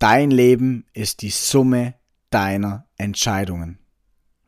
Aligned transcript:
Dein 0.00 0.30
Leben 0.30 0.86
ist 0.94 1.20
die 1.20 1.28
Summe 1.28 1.92
deiner 2.30 2.86
Entscheidungen. 2.96 3.78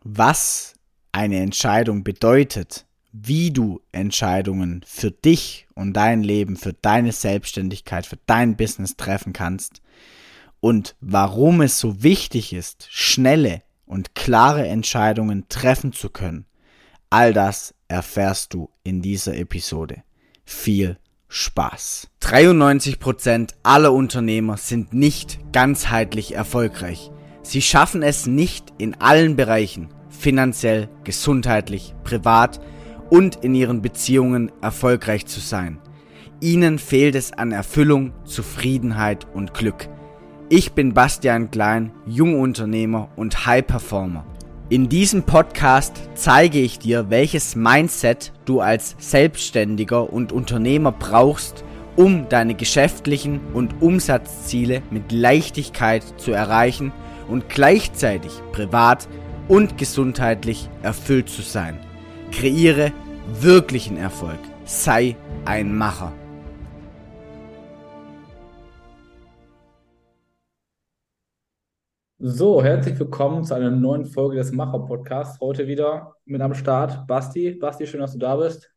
Was 0.03 0.77
eine 1.13 1.41
Entscheidung 1.43 2.05
bedeutet, 2.05 2.87
wie 3.13 3.51
du 3.51 3.83
Entscheidungen 3.93 4.83
für 4.87 5.11
dich 5.11 5.67
und 5.75 5.93
dein 5.93 6.23
Leben, 6.23 6.57
für 6.57 6.73
deine 6.73 7.13
Selbstständigkeit, 7.13 8.07
für 8.07 8.19
dein 8.25 8.57
Business 8.57 8.97
treffen 8.97 9.35
kannst 9.35 9.83
und 10.61 10.97
warum 11.03 11.61
es 11.61 11.79
so 11.79 12.03
wichtig 12.03 12.55
ist, 12.55 12.87
schnelle 12.89 13.61
und 13.85 14.15
klare 14.15 14.67
Entscheidungen 14.67 15.51
treffen 15.51 15.93
zu 15.93 16.09
können, 16.09 16.47
all 17.11 17.35
das 17.35 17.75
erfährst 17.89 18.55
du 18.55 18.71
in 18.85 19.03
dieser 19.03 19.37
Episode. 19.37 20.03
Viel 20.47 20.97
Spaß. 21.35 22.09
93% 22.21 23.55
aller 23.63 23.95
Unternehmer 23.95 24.59
sind 24.59 24.93
nicht 24.93 25.39
ganzheitlich 25.51 26.35
erfolgreich. 26.35 27.11
Sie 27.43 27.63
schaffen 27.63 28.03
es 28.03 28.27
nicht 28.27 28.71
in 28.77 29.01
allen 29.01 29.35
Bereichen, 29.35 29.89
finanziell, 30.11 30.91
gesundheitlich, 31.05 31.95
privat 32.05 32.61
und 33.09 33.37
in 33.37 33.55
ihren 33.55 33.81
Beziehungen 33.81 34.53
erfolgreich 34.61 35.25
zu 35.25 35.41
sein. 35.41 35.79
Ihnen 36.41 36.79
fehlt 36.79 37.15
es 37.15 37.33
an 37.33 37.51
Erfüllung, 37.51 38.13
Zufriedenheit 38.27 39.27
und 39.33 39.55
Glück. 39.55 39.89
Ich 40.51 40.73
bin 40.73 40.93
Bastian 40.93 41.51
Klein, 41.51 41.93
Jungunternehmer 42.05 43.09
und 43.17 43.47
High 43.47 43.67
Performer. 43.67 44.27
In 44.73 44.89
diesem 44.89 45.25
Podcast 45.25 46.01
zeige 46.15 46.59
ich 46.59 46.79
dir, 46.79 47.11
welches 47.11 47.57
Mindset 47.57 48.33
du 48.47 48.63
als 48.63 48.97
Selbstständiger 48.99 50.11
und 50.11 50.33
Unternehmer 50.33 50.93
brauchst, 50.93 51.63
um 51.95 52.27
deine 52.31 52.55
geschäftlichen 52.55 53.39
und 53.53 53.83
Umsatzziele 53.83 54.81
mit 54.91 55.13
Leichtigkeit 55.13 56.03
zu 56.19 56.33
erreichen 56.33 56.91
und 57.29 57.51
gleichzeitig 57.51 58.33
privat 58.53 59.09
und 59.47 59.77
gesundheitlich 59.77 60.71
erfüllt 60.81 61.29
zu 61.29 61.43
sein. 61.43 61.79
Kreiere 62.31 62.93
wirklichen 63.43 63.99
Erfolg. 63.99 64.41
Sei 64.65 65.17
ein 65.45 65.77
Macher. 65.77 66.15
So, 72.25 72.63
herzlich 72.63 72.97
willkommen 73.01 73.43
zu 73.43 73.53
einer 73.53 73.73
neuen 73.73 74.05
Folge 74.05 74.37
des 74.37 74.53
Macher-Podcasts. 74.53 75.41
Heute 75.41 75.67
wieder 75.67 76.15
mit 76.25 76.41
am 76.41 76.55
Start 76.55 77.05
Basti. 77.09 77.51
Basti, 77.51 77.85
schön, 77.85 77.99
dass 77.99 78.13
du 78.13 78.21
da 78.21 78.37
bist. 78.37 78.73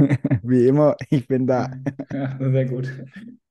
Wie 0.42 0.66
immer, 0.66 0.96
ich 1.08 1.28
bin 1.28 1.46
da. 1.46 1.70
Ja, 2.12 2.36
sehr 2.40 2.64
gut. 2.64 2.92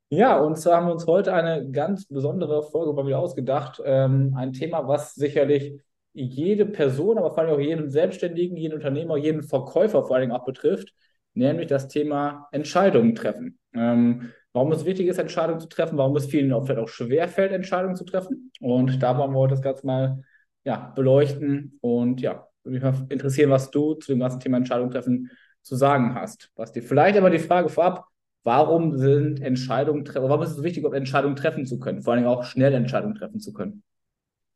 Ja, 0.09 0.38
und 0.41 0.58
zwar 0.58 0.75
haben 0.75 0.88
wir 0.88 0.91
uns 0.91 1.08
heute 1.08 1.33
eine 1.33 1.71
ganz 1.71 2.08
besondere 2.08 2.61
Folge 2.63 2.91
mal 2.91 3.08
wieder 3.08 3.19
ausgedacht. 3.19 3.81
Ähm, 3.86 4.33
ein 4.36 4.52
Thema, 4.52 4.86
was 4.86 5.16
sicherlich 5.16 5.80
jede 6.11 6.66
Person, 6.66 7.17
aber 7.17 7.30
vor 7.30 7.39
allem 7.39 7.53
auch 7.53 7.59
jeden 7.59 7.89
Selbstständigen, 7.89 8.58
jeden 8.58 8.73
Unternehmer, 8.73 9.16
jeden 9.16 9.43
Verkäufer 9.43 10.03
vor 10.03 10.17
allem 10.17 10.33
auch 10.33 10.43
betrifft, 10.43 10.93
nämlich 11.33 11.67
das 11.67 11.88
Thema 11.88 12.49
Entscheidungen 12.52 13.16
treffen. 13.16 13.59
Ähm, 13.73 14.33
warum 14.56 14.72
es 14.72 14.86
wichtig 14.86 15.08
ist, 15.08 15.17
Entscheidungen 15.17 15.59
zu 15.59 15.67
treffen, 15.67 15.98
warum 15.98 16.16
es 16.16 16.28
vielen 16.28 16.53
auch 16.53 16.66
vielleicht 16.66 16.80
auch 16.80 16.88
schwerfällt, 16.88 17.52
Entscheidungen 17.52 17.95
zu 17.95 18.06
treffen. 18.06 18.52
Und 18.61 19.03
da 19.03 19.17
wollen 19.17 19.31
wir 19.31 19.39
heute 19.39 19.56
das 19.56 19.61
Ganze 19.61 19.86
mal 19.86 20.23
ja, 20.64 20.94
beleuchten 20.95 21.78
und 21.81 22.22
ja, 22.22 22.48
würde 22.64 22.76
mich 22.76 22.81
mal 22.81 23.06
interessieren, 23.09 23.50
was 23.50 23.70
du 23.70 23.95
zu 23.95 24.14
dem 24.14 24.22
ganzen 24.22 24.39
Thema 24.39 24.58
Entscheidungen 24.58 24.92
treffen 24.92 25.30
zu 25.61 25.76
sagen 25.76 26.16
hast. 26.16 26.52
Was 26.56 26.72
dir 26.72 26.83
vielleicht 26.83 27.17
aber 27.17 27.30
die 27.30 27.39
Frage 27.39 27.67
vorab, 27.67 28.06
warum 28.44 28.98
sind 28.98 29.42
Entscheidungen, 29.42 30.08
warum 30.14 30.42
ist 30.42 30.52
es 30.52 30.64
wichtig, 30.64 30.86
Entscheidungen 30.86 31.36
treffen 31.36 31.66
zu 31.66 31.78
können, 31.78 32.02
vor 32.02 32.14
allem 32.14 32.26
auch 32.26 32.45
schnell 32.45 32.73
Entscheidungen 32.73 33.16
treffen 33.16 33.42
zu 33.42 33.52
können? 33.52 33.83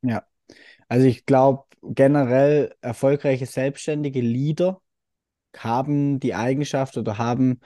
Ja, 0.00 0.24
also 0.88 1.06
ich 1.06 1.26
glaube 1.26 1.64
generell 1.82 2.74
erfolgreiche 2.80 3.44
selbstständige 3.44 4.22
Leader 4.22 4.80
haben 5.56 6.20
die 6.20 6.34
Eigenschaft 6.34 6.96
oder 6.96 7.18
haben 7.18 7.60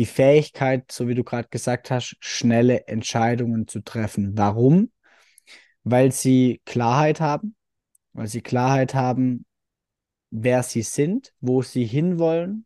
die 0.00 0.06
Fähigkeit, 0.06 0.90
so 0.90 1.08
wie 1.08 1.14
du 1.14 1.22
gerade 1.24 1.48
gesagt 1.50 1.90
hast, 1.90 2.16
schnelle 2.20 2.88
Entscheidungen 2.88 3.68
zu 3.68 3.80
treffen. 3.80 4.32
Warum? 4.34 4.90
Weil 5.84 6.10
sie 6.10 6.62
Klarheit 6.64 7.20
haben, 7.20 7.54
weil 8.14 8.26
sie 8.26 8.40
Klarheit 8.40 8.94
haben, 8.94 9.44
wer 10.30 10.62
sie 10.62 10.80
sind, 10.80 11.34
wo 11.40 11.60
sie 11.60 11.84
hinwollen 11.84 12.64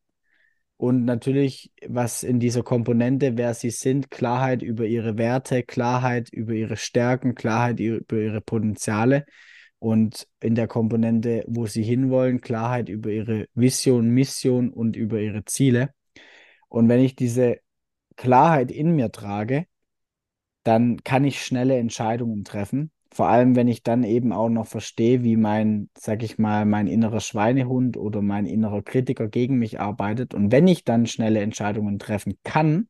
und 0.77 1.05
natürlich, 1.05 1.73
was 1.85 2.23
in 2.23 2.39
dieser 2.39 2.63
Komponente, 2.63 3.37
wer 3.37 3.53
sie 3.55 3.71
sind, 3.71 4.13
Klarheit 4.13 4.63
über 4.63 4.85
ihre 4.87 5.19
Werte, 5.19 5.65
Klarheit 5.65 6.33
über 6.33 6.53
ihre 6.53 6.77
Stärken, 6.77 7.35
Klarheit 7.35 7.81
über 7.81 8.17
ihre 8.17 8.43
Potenziale 8.43 9.27
und 9.81 10.29
in 10.41 10.55
der 10.55 10.69
Komponente, 10.69 11.43
wo 11.49 11.67
sie 11.67 11.83
hinwollen, 11.83 12.41
Klarheit 12.41 12.89
über 12.89 13.11
ihre 13.11 13.49
Vision, 13.55 14.11
Mission 14.11 14.71
und 14.71 14.95
über 14.95 15.21
ihre 15.21 15.45
Ziele. 15.45 15.93
Und 16.75 16.89
wenn 16.89 16.99
ich 16.99 17.15
diese 17.15 17.61
Klarheit 18.17 18.73
in 18.73 18.97
mir 18.97 19.13
trage, 19.13 19.67
dann 20.65 21.05
kann 21.05 21.23
ich 21.23 21.45
schnelle 21.45 21.77
Entscheidungen 21.79 22.43
treffen. 22.43 22.91
Vor 23.13 23.29
allem, 23.29 23.55
wenn 23.55 23.69
ich 23.69 23.85
dann 23.85 24.03
eben 24.03 24.33
auch 24.33 24.49
noch 24.49 24.67
verstehe, 24.67 25.23
wie 25.23 25.37
mein, 25.37 25.89
sag 25.97 26.25
ich 26.25 26.37
mal, 26.37 26.65
mein 26.65 26.89
innerer 26.89 27.21
Schweinehund 27.21 27.97
oder 27.97 28.23
mein 28.23 28.45
innerer 28.45 28.83
Kritiker 28.83 29.29
gegen 29.29 29.57
mich 29.57 29.79
arbeitet. 29.79 30.35
Und 30.35 30.51
wenn 30.51 30.67
ich 30.67 30.83
dann 30.83 31.07
schnelle 31.07 31.43
Entscheidungen 31.43 32.01
treffen 32.01 32.39
kann, 32.43 32.89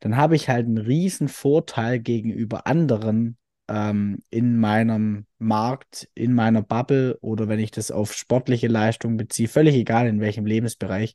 dann 0.00 0.16
habe 0.16 0.34
ich 0.34 0.48
halt 0.48 0.66
einen 0.66 0.78
riesen 0.78 1.28
Vorteil 1.28 2.00
gegenüber 2.00 2.66
anderen 2.66 3.36
ähm, 3.68 4.18
in 4.30 4.58
meinem 4.58 5.26
Markt, 5.38 6.08
in 6.14 6.34
meiner 6.34 6.62
Bubble 6.62 7.18
oder 7.20 7.46
wenn 7.46 7.60
ich 7.60 7.70
das 7.70 7.92
auf 7.92 8.14
sportliche 8.14 8.66
Leistung 8.66 9.16
beziehe, 9.16 9.46
völlig 9.46 9.76
egal 9.76 10.08
in 10.08 10.20
welchem 10.20 10.44
Lebensbereich, 10.44 11.14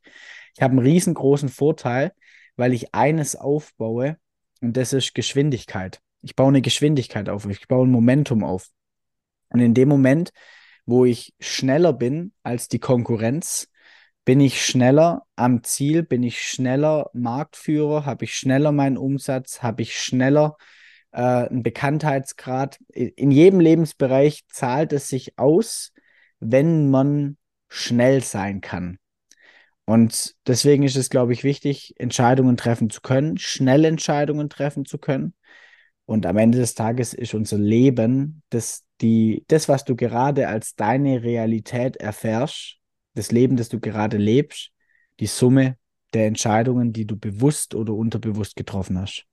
ich 0.58 0.64
habe 0.64 0.72
einen 0.72 0.86
riesengroßen 0.86 1.50
Vorteil, 1.50 2.14
weil 2.56 2.74
ich 2.74 2.96
eines 2.96 3.36
aufbaue 3.36 4.18
und 4.60 4.76
das 4.76 4.92
ist 4.92 5.14
Geschwindigkeit. 5.14 6.02
Ich 6.24 6.36
baue 6.36 6.48
eine 6.48 6.64
Geschwindigkeit 6.64 7.30
auf, 7.30 7.46
ich 7.46 7.68
baue 7.68 7.86
ein 7.86 7.92
Momentum 7.92 8.44
auf. 8.44 8.70
Und 9.50 9.60
in 9.60 9.76
dem 9.76 9.88
Moment, 9.88 10.32
wo 10.88 11.06
ich 11.06 11.36
schneller 11.40 11.94
bin 11.94 12.34
als 12.42 12.70
die 12.70 12.80
Konkurrenz, 12.80 13.70
bin 14.26 14.40
ich 14.40 14.66
schneller 14.66 15.28
am 15.36 15.64
Ziel, 15.64 16.02
bin 16.02 16.24
ich 16.24 16.42
schneller 16.42 17.12
Marktführer, 17.14 18.06
habe 18.06 18.26
ich 18.26 18.36
schneller 18.36 18.72
meinen 18.72 18.98
Umsatz, 18.98 19.62
habe 19.62 19.84
ich 19.84 19.96
schneller 19.96 20.58
äh, 21.12 21.22
einen 21.22 21.62
Bekanntheitsgrad. 21.62 22.80
In 22.90 23.30
jedem 23.30 23.60
Lebensbereich 23.60 24.46
zahlt 24.50 24.92
es 24.92 25.08
sich 25.08 25.38
aus, 25.38 25.94
wenn 26.40 26.90
man 26.90 27.38
schnell 27.70 28.24
sein 28.24 28.60
kann. 28.60 28.98
Und 29.88 30.36
deswegen 30.46 30.84
ist 30.84 30.98
es, 30.98 31.10
glaube 31.10 31.32
ich, 31.32 31.46
wichtig, 31.46 31.94
Entscheidungen 31.98 32.58
treffen 32.58 32.90
zu 32.90 33.00
können, 33.00 33.38
schnell 33.38 33.86
Entscheidungen 33.86 34.50
treffen 34.50 34.84
zu 34.84 34.98
können. 34.98 35.34
Und 36.06 36.26
am 36.26 36.36
Ende 36.38 36.58
des 36.58 36.76
Tages 36.76 37.14
ist 37.14 37.34
unser 37.34 37.58
Leben, 37.58 38.44
das, 38.50 38.84
die, 39.00 39.46
das, 39.48 39.70
was 39.70 39.86
du 39.86 39.96
gerade 39.96 40.50
als 40.50 40.76
deine 40.76 41.24
Realität 41.24 41.96
erfährst, 41.96 42.80
das 43.14 43.32
Leben, 43.32 43.56
das 43.56 43.70
du 43.70 43.80
gerade 43.80 44.18
lebst, 44.18 44.72
die 45.22 45.26
Summe 45.26 45.78
der 46.14 46.28
Entscheidungen, 46.28 46.92
die 46.92 47.06
du 47.06 47.18
bewusst 47.18 47.74
oder 47.74 47.94
unterbewusst 47.94 48.58
getroffen 48.58 49.00
hast. 49.00 49.26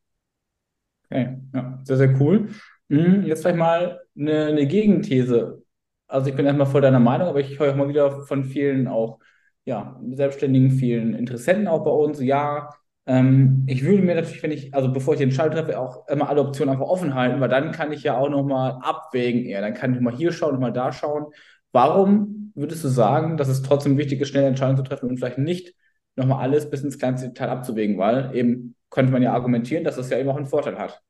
Okay, 1.11 1.37
ja, 1.53 1.81
sehr, 1.83 1.97
sehr 1.97 2.21
cool. 2.21 2.51
Hm, 2.91 3.25
jetzt 3.25 3.43
vielleicht 3.43 3.59
mal 3.59 4.01
eine, 4.17 4.47
eine 4.47 4.67
Gegenthese. 4.69 5.65
Also 6.07 6.31
ich 6.31 6.37
bin 6.37 6.47
erstmal 6.47 6.69
voll 6.69 6.81
deiner 6.81 7.01
Meinung, 7.01 7.27
aber 7.27 7.41
ich 7.41 7.59
höre 7.59 7.73
auch 7.73 7.77
mal 7.77 7.89
wieder 7.89 8.25
von 8.27 8.45
vielen 8.45 8.87
auch 8.87 9.19
ja, 9.65 10.01
Selbstständigen, 10.13 10.71
vielen 10.71 11.15
Interessenten 11.15 11.69
auch 11.69 11.85
bei 11.85 11.91
uns. 11.91 12.21
Ja, 12.21 12.71
ähm, 13.07 13.65
ich 13.67 13.85
würde 13.85 14.03
mir 14.03 14.15
natürlich, 14.15 14.43
wenn 14.43 14.53
ich, 14.53 14.75
also 14.75 14.93
bevor 14.93 15.15
ich 15.15 15.19
den 15.19 15.29
Entscheidung 15.29 15.55
treffe, 15.55 15.79
auch 15.79 16.09
immer 16.09 16.29
alle 16.29 16.41
Optionen 16.43 16.75
einfach 16.75 16.87
offen 16.87 17.15
halten, 17.15 17.41
weil 17.41 17.49
dann 17.49 17.73
kann 17.73 17.93
ich 17.93 18.03
ja 18.03 18.17
auch 18.17 18.29
nochmal 18.29 18.79
abwägen 18.83 19.45
eher. 19.45 19.61
Dann 19.61 19.75
kann 19.75 19.95
ich 19.95 20.01
mal 20.01 20.15
hier 20.15 20.33
schauen, 20.33 20.59
mal 20.61 20.73
da 20.73 20.93
schauen. 20.93 21.27
Warum 21.73 22.53
würdest 22.55 22.85
du 22.85 22.89
sagen, 22.89 23.37
dass 23.37 23.49
es 23.49 23.63
trotzdem 23.63 23.99
wichtig 23.99 24.21
ist, 24.21 24.29
schnell 24.29 24.45
Entscheidungen 24.45 24.77
zu 24.79 24.85
treffen 24.85 25.09
und 25.09 25.17
vielleicht 25.19 25.39
nicht 25.39 25.75
nochmal 26.17 26.41
alles 26.41 26.71
bis 26.71 26.83
ins 26.83 26.99
kleinste 26.99 27.29
Detail 27.29 27.49
abzuwägen, 27.49 27.99
weil 27.99 28.35
eben 28.35 28.77
könnte 28.91 29.13
man 29.13 29.23
ja 29.23 29.33
argumentieren, 29.33 29.83
dass 29.83 29.97
es 29.97 30.11
ja 30.11 30.19
eben 30.19 30.29
auch 30.29 30.37
einen 30.37 30.47
Vorteil 30.47 30.79
hat. 30.79 31.03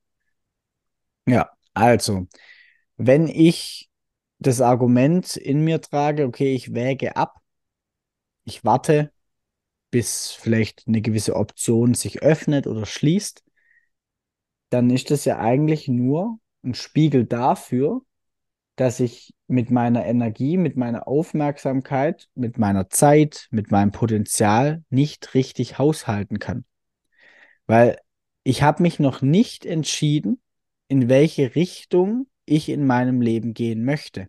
Ja, 1.27 1.51
also, 1.75 2.27
wenn 2.97 3.29
ich 3.29 3.91
das 4.39 4.61
Argument 4.61 5.37
in 5.37 5.63
mir 5.65 5.81
trage, 5.81 6.25
okay, 6.25 6.55
ich 6.55 6.75
wäge 6.75 7.17
ab, 7.17 7.41
ich 8.45 8.65
warte, 8.65 9.13
bis 9.91 10.33
vielleicht 10.33 10.85
eine 10.87 11.01
gewisse 11.03 11.37
Option 11.37 11.95
sich 11.95 12.23
öffnet 12.23 12.67
oder 12.67 12.87
schließt, 12.87 13.45
dann 14.71 14.91
ist 14.91 15.11
das 15.11 15.25
ja 15.25 15.39
eigentlich 15.39 15.89
nur 15.89 16.39
ein 16.65 16.75
Spiegel 16.75 17.27
dafür, 17.27 18.03
dass 18.77 18.99
ich 18.99 19.35
mit 19.47 19.71
meiner 19.71 20.05
Energie, 20.05 20.57
mit 20.57 20.77
meiner 20.77 21.07
Aufmerksamkeit, 21.07 22.29
mit 22.35 22.59
meiner 22.59 22.91
Zeit, 22.91 23.47
mit 23.51 23.71
meinem 23.71 23.93
Potenzial 23.93 24.83
nicht 24.91 25.35
richtig 25.35 25.79
haushalten 25.79 26.39
kann. 26.39 26.65
Weil 27.67 27.99
ich 28.43 28.63
habe 28.63 28.83
mich 28.83 28.99
noch 28.99 29.23
nicht 29.23 29.65
entschieden, 29.65 30.41
in 30.89 31.09
welche 31.09 31.55
Richtung 31.55 32.27
ich 32.47 32.69
in 32.69 32.87
meinem 32.87 33.21
Leben 33.21 33.55
gehen 33.55 33.85
möchte. 33.85 34.27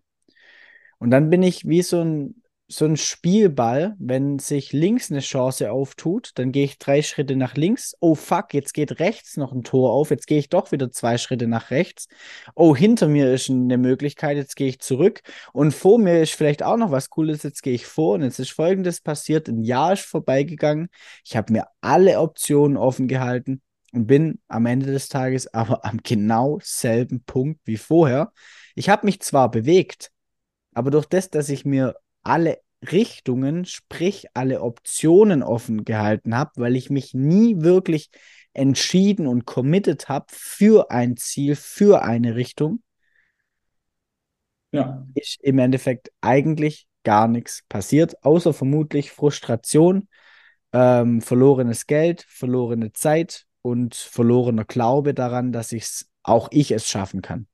Und 0.98 1.10
dann 1.10 1.28
bin 1.28 1.42
ich 1.42 1.66
wie 1.66 1.82
so 1.82 2.00
ein 2.00 2.42
so 2.68 2.84
ein 2.84 2.96
Spielball, 2.96 3.94
wenn 3.98 4.40
sich 4.40 4.72
links 4.72 5.10
eine 5.10 5.20
Chance 5.20 5.70
auftut, 5.70 6.32
dann 6.34 6.50
gehe 6.50 6.64
ich 6.64 6.78
drei 6.78 7.00
Schritte 7.02 7.36
nach 7.36 7.54
links. 7.54 7.96
Oh 8.00 8.16
fuck, 8.16 8.54
jetzt 8.54 8.74
geht 8.74 8.98
rechts 8.98 9.36
noch 9.36 9.52
ein 9.52 9.62
Tor 9.62 9.92
auf. 9.92 10.10
Jetzt 10.10 10.26
gehe 10.26 10.38
ich 10.38 10.48
doch 10.48 10.72
wieder 10.72 10.90
zwei 10.90 11.16
Schritte 11.16 11.46
nach 11.46 11.70
rechts. 11.70 12.08
Oh, 12.56 12.74
hinter 12.74 13.06
mir 13.06 13.32
ist 13.32 13.50
eine 13.50 13.78
Möglichkeit. 13.78 14.36
Jetzt 14.36 14.56
gehe 14.56 14.66
ich 14.68 14.80
zurück. 14.80 15.22
Und 15.52 15.74
vor 15.74 15.98
mir 15.98 16.20
ist 16.20 16.34
vielleicht 16.34 16.64
auch 16.64 16.76
noch 16.76 16.90
was 16.90 17.08
Cooles. 17.08 17.44
Jetzt 17.44 17.62
gehe 17.62 17.74
ich 17.74 17.86
vor. 17.86 18.14
Und 18.14 18.22
jetzt 18.22 18.40
ist 18.40 18.50
Folgendes 18.50 19.00
passiert. 19.00 19.48
Ein 19.48 19.62
Jahr 19.62 19.92
ist 19.92 20.04
vorbeigegangen. 20.04 20.88
Ich 21.24 21.36
habe 21.36 21.52
mir 21.52 21.68
alle 21.80 22.18
Optionen 22.18 22.76
offen 22.76 23.06
gehalten 23.06 23.62
und 23.92 24.08
bin 24.08 24.40
am 24.48 24.66
Ende 24.66 24.86
des 24.86 25.08
Tages 25.08 25.46
aber 25.54 25.84
am 25.84 25.98
genau 26.02 26.58
selben 26.62 27.22
Punkt 27.22 27.60
wie 27.64 27.76
vorher. 27.76 28.32
Ich 28.74 28.88
habe 28.88 29.06
mich 29.06 29.20
zwar 29.20 29.52
bewegt, 29.52 30.10
aber 30.74 30.90
durch 30.90 31.06
das, 31.06 31.30
dass 31.30 31.48
ich 31.48 31.64
mir 31.64 31.94
alle 32.26 32.58
Richtungen, 32.90 33.64
sprich 33.64 34.26
alle 34.34 34.60
Optionen 34.60 35.42
offen 35.42 35.84
gehalten 35.84 36.36
habe, 36.36 36.52
weil 36.56 36.76
ich 36.76 36.90
mich 36.90 37.14
nie 37.14 37.60
wirklich 37.60 38.10
entschieden 38.52 39.26
und 39.26 39.44
committed 39.44 40.08
habe 40.08 40.26
für 40.30 40.90
ein 40.90 41.16
Ziel, 41.16 41.56
für 41.56 42.02
eine 42.02 42.36
Richtung, 42.36 42.82
ja. 44.72 45.06
ist 45.14 45.42
im 45.42 45.58
Endeffekt 45.58 46.10
eigentlich 46.20 46.86
gar 47.02 47.28
nichts 47.28 47.62
passiert, 47.68 48.22
außer 48.24 48.52
vermutlich 48.52 49.12
Frustration, 49.12 50.08
ähm, 50.72 51.20
verlorenes 51.20 51.86
Geld, 51.86 52.24
verlorene 52.28 52.92
Zeit 52.92 53.46
und 53.62 53.94
verlorener 53.94 54.64
Glaube 54.64 55.14
daran, 55.14 55.52
dass 55.52 55.72
ich's, 55.72 56.08
auch 56.22 56.48
ich 56.50 56.72
es 56.72 56.88
schaffen 56.88 57.22
kann. 57.22 57.46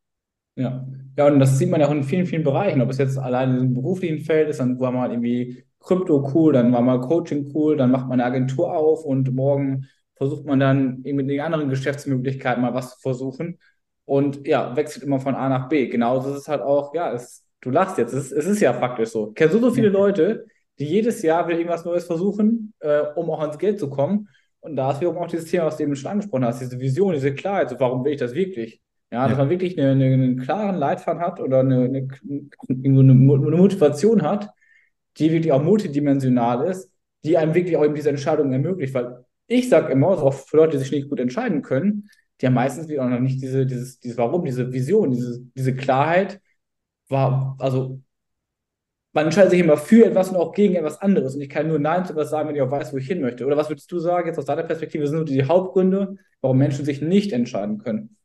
Ja. 0.54 0.86
ja, 1.16 1.26
und 1.26 1.38
das 1.38 1.58
sieht 1.58 1.70
man 1.70 1.80
ja 1.80 1.86
auch 1.88 1.92
in 1.92 2.04
vielen, 2.04 2.26
vielen 2.26 2.44
Bereichen. 2.44 2.82
Ob 2.82 2.90
es 2.90 2.98
jetzt 2.98 3.18
allein 3.18 3.56
im 3.56 3.74
beruflichen 3.74 4.20
Feld 4.20 4.48
ist, 4.50 4.60
dann 4.60 4.78
war 4.80 4.92
mal 4.92 5.10
irgendwie 5.10 5.64
Krypto 5.80 6.30
cool, 6.34 6.52
dann 6.52 6.72
war 6.72 6.82
mal 6.82 7.00
Coaching 7.00 7.50
cool, 7.54 7.76
dann 7.76 7.90
macht 7.90 8.08
man 8.08 8.20
eine 8.20 8.24
Agentur 8.24 8.76
auf 8.76 9.04
und 9.04 9.32
morgen 9.32 9.86
versucht 10.14 10.44
man 10.44 10.60
dann 10.60 11.00
mit 11.02 11.28
den 11.28 11.40
anderen 11.40 11.68
Geschäftsmöglichkeiten 11.68 12.62
mal 12.62 12.74
was 12.74 12.94
zu 12.94 13.00
versuchen 13.00 13.58
und 14.04 14.46
ja, 14.46 14.76
wechselt 14.76 15.04
immer 15.04 15.20
von 15.20 15.34
A 15.34 15.48
nach 15.48 15.68
B. 15.68 15.86
Genauso 15.88 16.30
ist 16.30 16.40
es 16.42 16.48
halt 16.48 16.60
auch, 16.60 16.94
ja, 16.94 17.12
es, 17.12 17.44
du 17.60 17.70
lachst 17.70 17.98
jetzt, 17.98 18.12
es, 18.12 18.30
es 18.30 18.46
ist 18.46 18.60
ja 18.60 18.72
faktisch 18.74 19.10
so. 19.10 19.28
Ich 19.28 19.34
kenne 19.34 19.52
so, 19.52 19.58
so 19.58 19.70
viele 19.70 19.88
Leute, 19.88 20.46
die 20.78 20.84
jedes 20.84 21.22
Jahr 21.22 21.48
wieder 21.48 21.58
irgendwas 21.58 21.84
Neues 21.84 22.04
versuchen, 22.04 22.74
äh, 22.80 23.02
um 23.16 23.30
auch 23.30 23.40
ans 23.40 23.58
Geld 23.58 23.78
zu 23.80 23.88
kommen. 23.88 24.28
Und 24.60 24.76
da 24.76 24.92
ist 24.92 25.00
wiederum 25.00 25.18
auch 25.18 25.26
dieses 25.26 25.50
Thema, 25.50 25.66
was 25.66 25.76
du 25.76 25.84
eben 25.84 25.96
schon 25.96 26.10
angesprochen 26.10 26.44
hast, 26.44 26.60
diese 26.60 26.78
Vision, 26.78 27.14
diese 27.14 27.34
Klarheit, 27.34 27.70
so 27.70 27.80
warum 27.80 28.04
will 28.04 28.12
ich 28.12 28.20
das 28.20 28.34
wirklich? 28.34 28.80
Ja, 29.12 29.28
dass 29.28 29.36
man 29.36 29.50
wirklich 29.50 29.78
eine, 29.78 29.90
eine, 29.90 30.06
einen 30.06 30.38
klaren 30.38 30.76
Leitfaden 30.76 31.20
hat 31.20 31.38
oder 31.38 31.60
eine, 31.60 31.84
eine, 31.84 32.08
eine 32.68 33.14
Motivation 33.14 34.22
hat, 34.22 34.48
die 35.18 35.30
wirklich 35.30 35.52
auch 35.52 35.62
multidimensional 35.62 36.66
ist, 36.66 36.90
die 37.22 37.36
einem 37.36 37.54
wirklich 37.54 37.76
auch 37.76 37.84
eben 37.84 37.94
diese 37.94 38.08
Entscheidung 38.08 38.54
ermöglicht. 38.54 38.94
Weil 38.94 39.26
ich 39.48 39.68
sage 39.68 39.92
immer, 39.92 40.08
auch 40.08 40.32
für 40.32 40.56
Leute, 40.56 40.72
die 40.72 40.82
sich 40.82 40.92
nicht 40.92 41.10
gut 41.10 41.20
entscheiden 41.20 41.60
können, 41.60 42.08
die 42.40 42.46
haben 42.46 42.54
meistens 42.54 42.86
auch 42.98 43.06
noch 43.06 43.20
nicht 43.20 43.42
diese, 43.42 43.66
dieses, 43.66 44.00
dieses 44.00 44.16
Warum, 44.16 44.46
diese 44.46 44.72
Vision, 44.72 45.10
diese, 45.10 45.40
diese 45.54 45.76
Klarheit, 45.76 46.40
war, 47.10 47.56
also 47.58 48.00
man 49.12 49.26
entscheidet 49.26 49.50
sich 49.50 49.60
immer 49.60 49.76
für 49.76 50.06
etwas 50.06 50.30
und 50.30 50.36
auch 50.36 50.54
gegen 50.54 50.74
etwas 50.74 51.02
anderes. 51.02 51.34
Und 51.34 51.42
ich 51.42 51.50
kann 51.50 51.68
nur 51.68 51.78
Nein 51.78 52.06
zu 52.06 52.14
etwas 52.14 52.30
sagen, 52.30 52.48
wenn 52.48 52.56
ich 52.56 52.62
auch 52.62 52.70
weiß, 52.70 52.94
wo 52.94 52.96
ich 52.96 53.06
hin 53.06 53.20
möchte. 53.20 53.44
Oder 53.44 53.58
was 53.58 53.68
würdest 53.68 53.92
du 53.92 53.98
sagen, 53.98 54.26
jetzt 54.26 54.38
aus 54.38 54.46
deiner 54.46 54.62
Perspektive, 54.62 55.06
sind 55.06 55.16
nur 55.16 55.26
die 55.26 55.44
Hauptgründe, 55.44 56.16
warum 56.40 56.56
Menschen 56.56 56.86
sich 56.86 57.02
nicht 57.02 57.32
entscheiden 57.32 57.76
können? 57.76 58.16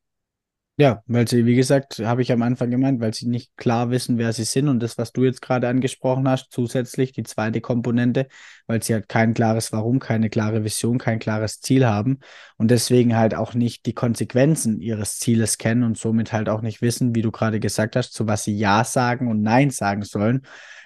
Ja, 0.79 1.01
weil 1.07 1.27
sie, 1.27 1.47
wie 1.47 1.55
gesagt, 1.55 1.97
habe 1.99 2.21
ich 2.21 2.31
am 2.31 2.43
Anfang 2.43 2.69
gemeint, 2.69 2.99
weil 3.01 3.11
sie 3.11 3.27
nicht 3.27 3.57
klar 3.57 3.89
wissen, 3.89 4.19
wer 4.19 4.31
sie 4.31 4.43
sind 4.43 4.67
und 4.69 4.79
das, 4.79 4.95
was 4.99 5.11
du 5.11 5.23
jetzt 5.23 5.41
gerade 5.41 5.67
angesprochen 5.67 6.29
hast, 6.29 6.51
zusätzlich 6.51 7.13
die 7.13 7.23
zweite 7.23 7.61
Komponente, 7.61 8.27
weil 8.67 8.83
sie 8.83 8.93
halt 8.93 9.09
kein 9.09 9.33
klares 9.33 9.71
Warum, 9.71 9.97
keine 9.97 10.29
klare 10.29 10.63
Vision, 10.63 10.99
kein 10.99 11.17
klares 11.17 11.61
Ziel 11.61 11.87
haben 11.87 12.19
und 12.57 12.69
deswegen 12.69 13.17
halt 13.17 13.33
auch 13.33 13.55
nicht 13.55 13.87
die 13.87 13.93
Konsequenzen 13.95 14.79
ihres 14.79 15.17
Zieles 15.17 15.57
kennen 15.57 15.81
und 15.81 15.97
somit 15.97 16.31
halt 16.31 16.47
auch 16.47 16.61
nicht 16.61 16.83
wissen, 16.83 17.15
wie 17.15 17.23
du 17.23 17.31
gerade 17.31 17.59
gesagt 17.59 17.95
hast, 17.95 18.13
zu 18.13 18.27
was 18.27 18.43
sie 18.43 18.55
Ja 18.55 18.83
sagen 18.83 19.29
und 19.31 19.41
Nein 19.41 19.71
sagen 19.71 20.03
sollen. 20.03 20.43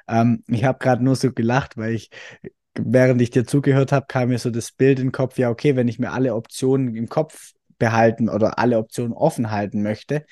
Ähm, 0.08 0.42
ich 0.48 0.64
habe 0.64 0.80
gerade 0.80 1.04
nur 1.04 1.18
so 1.18 1.34
gelacht, 1.34 1.76
weil 1.76 1.96
ich 1.96 2.10
während 2.76 3.22
ich 3.22 3.32
dir 3.32 3.46
zugehört 3.46 3.92
habe, 3.92 4.06
kam 4.08 4.30
mir 4.30 4.40
so 4.40 4.50
das 4.50 4.72
Bild 4.72 5.00
in 5.00 5.08
den 5.08 5.12
Kopf, 5.12 5.38
ja, 5.38 5.50
okay, 5.50 5.76
wenn 5.76 5.88
ich 5.88 6.00
mir 6.00 6.12
alle 6.12 6.36
Optionen 6.36 6.96
im 6.96 7.08
Kopf 7.10 7.52
behalten 7.82 8.30
oder 8.30 8.60
alle 8.60 8.78
Optionen 8.78 9.12
offen 9.12 9.52
halten 9.52 9.82
möchte 9.82 10.24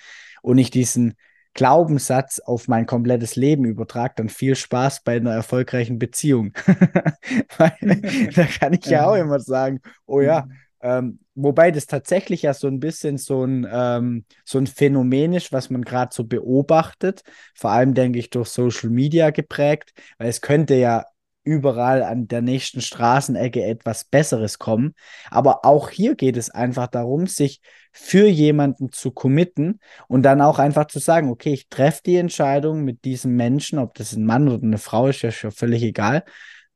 und 0.44 0.60
ich 0.60 0.69
diesen 0.69 1.16
Glaubenssatz 1.56 2.40
auf 2.40 2.68
mein 2.68 2.86
komplettes 2.86 3.36
Leben 3.36 3.66
übertrage, 3.66 4.13
dann 4.18 4.30
viel 4.30 4.56
Spaß 4.56 5.01
bei 5.04 5.18
einer 5.18 5.34
erfolgreichen 5.34 5.98
Beziehung. 5.98 6.54
Weil, 7.57 7.74
da 8.36 8.46
kann 8.46 8.74
ich 8.74 8.86
ja 8.86 9.07
auch 9.07 9.16
immer 9.16 9.40
sagen, 9.40 9.81
oh 10.06 10.22
ja, 10.22 10.44
mhm. 10.46 10.51
ähm, 10.81 11.19
wobei 11.34 11.72
das 11.72 11.88
tatsächlich 11.88 12.44
ja 12.44 12.54
so 12.54 12.68
ein 12.68 12.80
bisschen 12.80 13.18
so 13.18 13.44
ein, 13.44 13.68
ähm, 13.69 14.25
so 14.45 14.60
ein 14.60 14.68
Phänomen 14.68 15.34
ist, 15.34 15.52
was 15.52 15.72
man 15.72 15.81
gerade 15.81 16.13
so 16.13 16.24
beobachtet, 16.24 17.24
vor 17.56 17.72
allem 17.72 17.95
denke 17.95 18.19
ich 18.19 18.30
durch 18.30 18.50
Social 18.50 18.92
Media 18.92 19.31
geprägt, 19.31 19.94
weil 20.19 20.30
es 20.30 20.42
könnte 20.42 20.75
ja 20.75 21.06
überall 21.44 22.04
an 22.04 22.28
der 22.28 22.42
nächsten 22.42 22.82
Straßenecke 22.82 23.64
etwas 23.64 24.04
Besseres 24.04 24.60
kommen. 24.60 24.94
Aber 25.32 25.66
auch 25.66 25.90
hier 25.90 26.16
geht 26.16 26.38
es 26.38 26.50
einfach 26.50 26.88
darum, 26.88 27.28
sich 27.28 27.62
für 27.92 28.28
jemanden 28.28 28.92
zu 28.92 29.12
committen 29.12 29.80
und 30.08 30.24
dann 30.24 30.42
auch 30.42 30.60
einfach 30.60 30.86
zu 30.86 31.00
sagen, 31.00 31.30
okay, 31.30 31.54
ich 31.54 31.70
treffe 31.70 32.02
die 32.06 32.18
Entscheidung 32.18 32.84
mit 32.84 33.04
diesem 33.06 33.36
Menschen, 33.36 33.80
ob 33.80 33.96
das 33.96 34.14
ein 34.14 34.26
Mann 34.26 34.48
oder 34.48 34.64
eine 34.64 34.78
Frau 34.78 35.08
ist, 35.08 35.22
ja 35.22 35.32
schon 35.32 35.52
völlig 35.52 35.82
egal, 35.84 36.24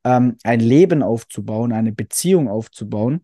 ähm, 0.03 0.37
ein 0.43 0.59
Leben 0.59 1.03
aufzubauen, 1.03 1.71
eine 1.71 1.91
Beziehung 1.91 2.47
aufzubauen. 2.47 3.23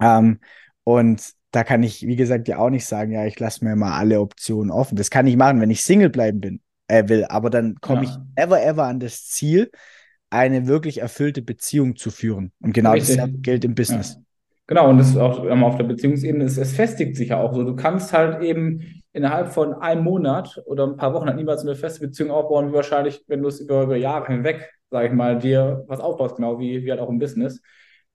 Ähm, 0.00 0.40
und 0.84 1.22
da 1.50 1.62
kann 1.62 1.82
ich, 1.82 2.06
wie 2.06 2.16
gesagt, 2.16 2.48
ja 2.48 2.58
auch 2.58 2.70
nicht 2.70 2.86
sagen, 2.86 3.12
ja, 3.12 3.24
ich 3.26 3.38
lasse 3.38 3.64
mir 3.64 3.76
mal 3.76 3.96
alle 3.96 4.20
Optionen 4.20 4.70
offen. 4.70 4.96
Das 4.96 5.10
kann 5.10 5.26
ich 5.26 5.36
machen, 5.36 5.60
wenn 5.60 5.70
ich 5.70 5.84
Single 5.84 6.10
bleiben 6.10 6.40
bin, 6.40 6.60
äh, 6.88 7.08
will. 7.08 7.24
Aber 7.26 7.48
dann 7.48 7.76
komme 7.80 8.04
ja. 8.04 8.10
ich 8.10 8.42
ever, 8.42 8.62
ever 8.62 8.84
an 8.84 8.98
das 8.98 9.28
Ziel, 9.28 9.70
eine 10.34 10.66
wirklich 10.66 10.98
erfüllte 11.00 11.42
Beziehung 11.42 11.96
zu 11.96 12.10
führen. 12.10 12.52
Und 12.60 12.72
genau 12.72 12.92
Richtig. 12.92 13.16
das 13.16 13.30
gilt 13.40 13.64
im 13.64 13.74
Business. 13.74 14.14
Ja. 14.14 14.20
Genau, 14.66 14.88
und 14.88 14.98
das 14.98 15.10
ist 15.10 15.18
auch 15.18 15.44
auf 15.46 15.76
der 15.76 15.84
Beziehungsebene, 15.84 16.44
es, 16.44 16.56
es 16.56 16.74
festigt 16.74 17.16
sich 17.16 17.28
ja 17.28 17.40
auch 17.40 17.52
so. 17.52 17.64
Du 17.64 17.76
kannst 17.76 18.12
halt 18.14 18.42
eben 18.42 19.02
innerhalb 19.12 19.52
von 19.52 19.74
einem 19.74 20.02
Monat 20.02 20.60
oder 20.64 20.86
ein 20.86 20.96
paar 20.96 21.12
Wochen 21.12 21.26
halt 21.26 21.36
niemals 21.36 21.62
eine 21.62 21.76
feste 21.76 22.00
Beziehung 22.00 22.30
aufbauen, 22.30 22.70
wie 22.70 22.74
wahrscheinlich, 22.74 23.22
wenn 23.28 23.42
du 23.42 23.48
es 23.48 23.60
über, 23.60 23.82
über 23.82 23.96
Jahre 23.96 24.32
hinweg, 24.32 24.72
sage 24.90 25.08
ich 25.08 25.12
mal, 25.12 25.38
dir 25.38 25.84
was 25.86 26.00
aufbaust, 26.00 26.36
genau 26.36 26.58
wie, 26.58 26.82
wie 26.82 26.90
halt 26.90 27.00
auch 27.00 27.10
im 27.10 27.18
Business. 27.18 27.60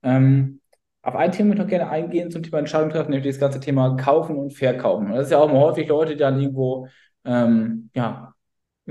Ähm, 0.02 0.60
auf 1.02 1.14
ein 1.14 1.30
Thema 1.30 1.50
möchte 1.50 1.62
ich 1.62 1.66
noch 1.66 1.70
gerne 1.70 1.90
eingehen 1.90 2.30
zum 2.30 2.42
Thema 2.42 2.58
Entscheidung 2.58 2.90
treffen, 2.90 3.10
nämlich 3.10 3.32
das 3.32 3.40
ganze 3.40 3.60
Thema 3.60 3.96
Kaufen 3.96 4.36
und 4.36 4.52
Verkaufen. 4.52 5.06
Und 5.06 5.12
das 5.12 5.26
ist 5.26 5.32
ja 5.32 5.38
auch 5.38 5.48
immer 5.48 5.60
häufig 5.60 5.88
Leute, 5.88 6.12
die 6.12 6.18
dann 6.18 6.40
irgendwo 6.40 6.88
ähm, 7.24 7.90
ja, 7.94 8.34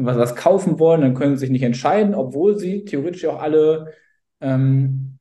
was, 0.06 0.18
was 0.18 0.36
kaufen 0.36 0.80
wollen, 0.80 1.02
dann 1.02 1.14
können 1.14 1.36
sie 1.36 1.42
sich 1.42 1.50
nicht 1.50 1.64
entscheiden, 1.64 2.16
obwohl 2.16 2.58
sie 2.58 2.86
theoretisch 2.86 3.26
auch 3.26 3.42
alle 3.42 3.94
ähm, 4.42 5.20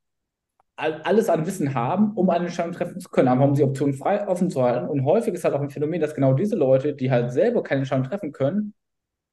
alles 0.78 1.28
an 1.28 1.44
Wissen 1.44 1.74
haben, 1.74 2.12
um 2.12 2.30
eine 2.30 2.46
Entscheidung 2.46 2.72
treffen 2.72 3.00
zu 3.00 3.08
können, 3.08 3.28
aber 3.28 3.44
um 3.44 3.54
die 3.54 3.64
Optionen 3.64 3.94
frei 3.94 4.26
offen 4.28 4.48
zu 4.48 4.62
halten. 4.62 4.88
Und 4.88 5.04
häufig 5.04 5.34
ist 5.34 5.44
halt 5.44 5.54
auch 5.54 5.60
ein 5.60 5.70
Phänomen, 5.70 6.00
dass 6.00 6.14
genau 6.14 6.34
diese 6.34 6.54
Leute, 6.54 6.94
die 6.94 7.10
halt 7.10 7.32
selber 7.32 7.64
keine 7.64 7.80
Entscheidung 7.80 8.04
treffen 8.06 8.30
können, 8.30 8.74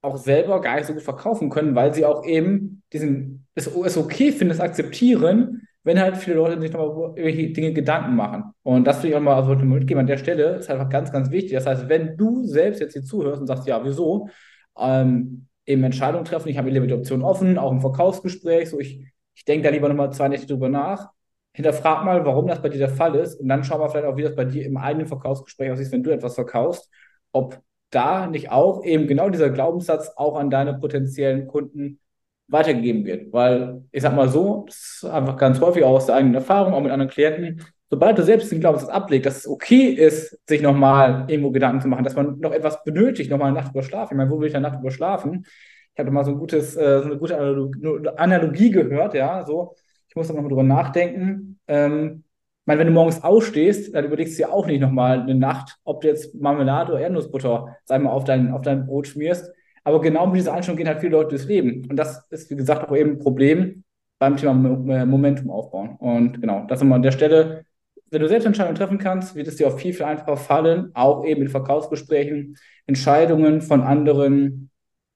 auch 0.02 0.16
selber 0.16 0.60
gar 0.60 0.76
nicht 0.76 0.86
so 0.86 0.94
gut 0.94 1.02
verkaufen 1.02 1.48
können, 1.48 1.74
weil 1.74 1.94
sie 1.94 2.04
auch 2.04 2.24
eben 2.24 2.82
diesen, 2.92 3.46
es, 3.54 3.68
es 3.68 3.96
okay 3.96 4.32
finden, 4.32 4.52
es 4.52 4.60
akzeptieren, 4.60 5.62
wenn 5.84 6.00
halt 6.00 6.16
viele 6.16 6.36
Leute 6.36 6.60
sich 6.60 6.72
nochmal 6.72 6.90
über 6.90 7.16
irgendwelche 7.16 7.52
Dinge 7.52 7.72
Gedanken 7.72 8.16
machen. 8.16 8.52
Und 8.64 8.84
das 8.84 9.02
will 9.02 9.10
ich 9.10 9.16
auch 9.16 9.20
mal 9.20 9.36
also 9.36 9.54
mitgeben 9.54 10.00
an 10.00 10.06
der 10.08 10.18
Stelle, 10.18 10.56
ist 10.56 10.68
einfach 10.68 10.88
ganz, 10.88 11.12
ganz 11.12 11.30
wichtig. 11.30 11.52
Das 11.52 11.66
heißt, 11.66 11.88
wenn 11.88 12.16
du 12.16 12.44
selbst 12.44 12.80
jetzt 12.80 12.94
hier 12.94 13.04
zuhörst 13.04 13.40
und 13.40 13.46
sagst, 13.46 13.68
ja, 13.68 13.84
wieso, 13.84 14.28
ähm, 14.78 15.46
eben 15.64 15.84
Entscheidungen 15.84 16.24
treffen. 16.24 16.48
Ich 16.48 16.58
habe 16.58 16.70
lieber 16.70 16.86
die 16.86 16.94
Option 16.94 17.22
offen, 17.22 17.58
auch 17.58 17.72
im 17.72 17.80
Verkaufsgespräch. 17.80 18.70
So, 18.70 18.78
ich, 18.78 19.04
ich 19.34 19.44
denke 19.44 19.64
da 19.64 19.70
lieber 19.70 19.88
nochmal 19.88 20.12
zwei 20.12 20.28
Nächte 20.28 20.46
drüber 20.46 20.68
nach. 20.68 21.10
Hinterfrag 21.52 22.04
mal, 22.04 22.24
warum 22.24 22.46
das 22.46 22.60
bei 22.60 22.68
dir 22.68 22.78
der 22.78 22.88
Fall 22.90 23.14
ist. 23.14 23.40
Und 23.40 23.48
dann 23.48 23.64
schau 23.64 23.78
mal 23.78 23.88
vielleicht 23.88 24.06
auch, 24.06 24.16
wie 24.16 24.22
das 24.22 24.34
bei 24.34 24.44
dir 24.44 24.64
im 24.66 24.76
eigenen 24.76 25.06
Verkaufsgespräch 25.06 25.70
aussieht, 25.70 25.90
wenn 25.90 26.02
du 26.02 26.10
etwas 26.10 26.34
verkaufst. 26.34 26.90
Ob 27.32 27.60
da 27.90 28.26
nicht 28.26 28.50
auch 28.50 28.84
eben 28.84 29.06
genau 29.06 29.30
dieser 29.30 29.50
Glaubenssatz 29.50 30.12
auch 30.16 30.36
an 30.36 30.50
deine 30.50 30.74
potenziellen 30.74 31.46
Kunden 31.46 32.00
weitergegeben 32.48 33.04
wird. 33.04 33.32
Weil 33.32 33.84
ich 33.90 34.02
sag 34.02 34.14
mal 34.14 34.28
so, 34.28 34.64
das 34.66 35.00
ist 35.02 35.04
einfach 35.04 35.36
ganz 35.36 35.60
häufig 35.60 35.84
auch 35.84 35.96
aus 35.96 36.06
der 36.06 36.16
eigenen 36.16 36.34
Erfahrung, 36.34 36.74
auch 36.74 36.80
mit 36.80 36.92
anderen 36.92 37.10
Klienten, 37.10 37.64
sobald 37.90 38.18
du 38.18 38.22
selbst 38.22 38.50
den 38.50 38.60
Glaubenssatz 38.60 38.88
ablegst, 38.90 39.26
dass 39.26 39.38
es 39.38 39.48
okay 39.48 39.88
ist, 39.88 40.38
sich 40.48 40.62
nochmal 40.62 41.24
irgendwo 41.28 41.50
Gedanken 41.50 41.80
zu 41.80 41.88
machen, 41.88 42.04
dass 42.04 42.16
man 42.16 42.38
noch 42.40 42.52
etwas 42.52 42.82
benötigt, 42.84 43.30
nochmal 43.30 43.48
eine 43.48 43.60
Nacht 43.60 43.72
über 43.72 43.82
schlafen. 43.82 44.14
Ich 44.14 44.16
meine, 44.18 44.30
wo 44.30 44.40
will 44.40 44.48
ich 44.48 44.56
eine 44.56 44.68
Nacht 44.68 44.80
über 44.80 44.90
schlafen? 44.90 45.46
Ich 45.94 45.98
habe 45.98 46.10
mal 46.10 46.24
so 46.24 46.32
ein 46.32 46.38
gutes, 46.38 46.76
äh, 46.76 47.00
so 47.00 47.06
eine 47.06 47.16
gute 47.18 48.18
Analogie 48.18 48.70
gehört, 48.70 49.14
ja, 49.14 49.44
so, 49.44 49.74
ich 50.08 50.16
muss 50.16 50.28
da 50.28 50.34
nochmal 50.34 50.50
drüber 50.50 50.62
nachdenken. 50.62 51.58
Ähm, 51.68 52.24
meine, 52.66 52.80
wenn 52.80 52.88
du 52.88 52.92
morgens 52.92 53.22
aufstehst, 53.22 53.94
dann 53.94 54.04
überlegst 54.04 54.36
du 54.36 54.42
ja 54.42 54.50
auch 54.50 54.66
nicht 54.66 54.80
nochmal 54.80 55.20
eine 55.20 55.36
Nacht, 55.36 55.78
ob 55.84 56.00
du 56.00 56.08
jetzt 56.08 56.34
Marmelade 56.34 56.92
oder 56.92 57.00
Erdnussbutter, 57.00 57.76
sag 57.84 58.02
mal, 58.02 58.10
auf 58.10 58.24
dein, 58.24 58.50
auf 58.50 58.62
dein 58.62 58.86
Brot 58.86 59.06
schmierst. 59.06 59.52
Aber 59.84 60.00
genau 60.00 60.26
mit 60.26 60.36
dieser 60.36 60.52
Einstellung 60.52 60.76
gehen 60.76 60.88
halt 60.88 60.98
viele 60.98 61.12
Leute 61.12 61.28
durchs 61.30 61.46
Leben. 61.46 61.86
Und 61.88 61.96
das 61.96 62.26
ist, 62.30 62.50
wie 62.50 62.56
gesagt, 62.56 62.88
auch 62.88 62.96
eben 62.96 63.12
ein 63.12 63.18
Problem 63.20 63.84
beim 64.18 64.36
Thema 64.36 64.52
Momentum 64.54 65.48
aufbauen. 65.48 65.94
Und 66.00 66.40
genau, 66.40 66.64
das 66.66 66.80
nochmal 66.80 66.96
an 66.96 67.02
der 67.02 67.12
Stelle. 67.12 67.64
Wenn 68.10 68.22
du 68.22 68.28
selbst 68.28 68.46
Entscheidungen 68.46 68.76
treffen 68.76 68.98
kannst, 68.98 69.34
wird 69.34 69.48
es 69.48 69.56
dir 69.56 69.66
auch 69.68 69.78
viel, 69.78 69.92
viel 69.92 70.04
einfacher 70.04 70.36
fallen, 70.36 70.90
auch 70.94 71.24
eben 71.24 71.42
in 71.42 71.48
Verkaufsgesprächen 71.48 72.56
Entscheidungen 72.86 73.60
von 73.60 73.82
anderen 73.82 74.70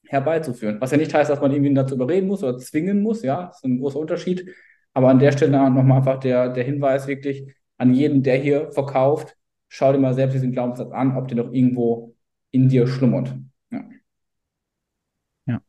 herbeizuführen. 0.06 0.80
Was 0.80 0.90
ja 0.90 0.96
nicht 0.96 1.14
heißt, 1.14 1.30
dass 1.30 1.40
man 1.40 1.52
irgendwie 1.52 1.72
dazu 1.72 1.94
überreden 1.94 2.26
muss 2.26 2.42
oder 2.42 2.58
zwingen 2.58 3.00
muss, 3.00 3.22
ja, 3.22 3.46
das 3.46 3.58
ist 3.58 3.64
ein 3.64 3.78
großer 3.78 3.98
Unterschied. 3.98 4.52
Aber 4.92 5.08
an 5.08 5.20
der 5.20 5.30
Stelle 5.30 5.52
nochmal 5.52 5.98
einfach 5.98 6.18
der, 6.18 6.48
der 6.52 6.64
Hinweis 6.64 7.06
wirklich 7.06 7.54
an 7.78 7.94
jeden, 7.94 8.22
der 8.24 8.36
hier 8.36 8.72
verkauft, 8.72 9.36
schau 9.68 9.92
dir 9.92 9.98
mal 9.98 10.14
selbst 10.14 10.34
diesen 10.34 10.52
Glaubenssatz 10.52 10.90
an, 10.90 11.16
ob 11.16 11.28
der 11.28 11.36
noch 11.36 11.52
irgendwo 11.52 12.14
in 12.50 12.68
dir 12.68 12.88
schlummert. 12.88 13.32
Ja. 13.70 13.84
ja. 15.46 15.62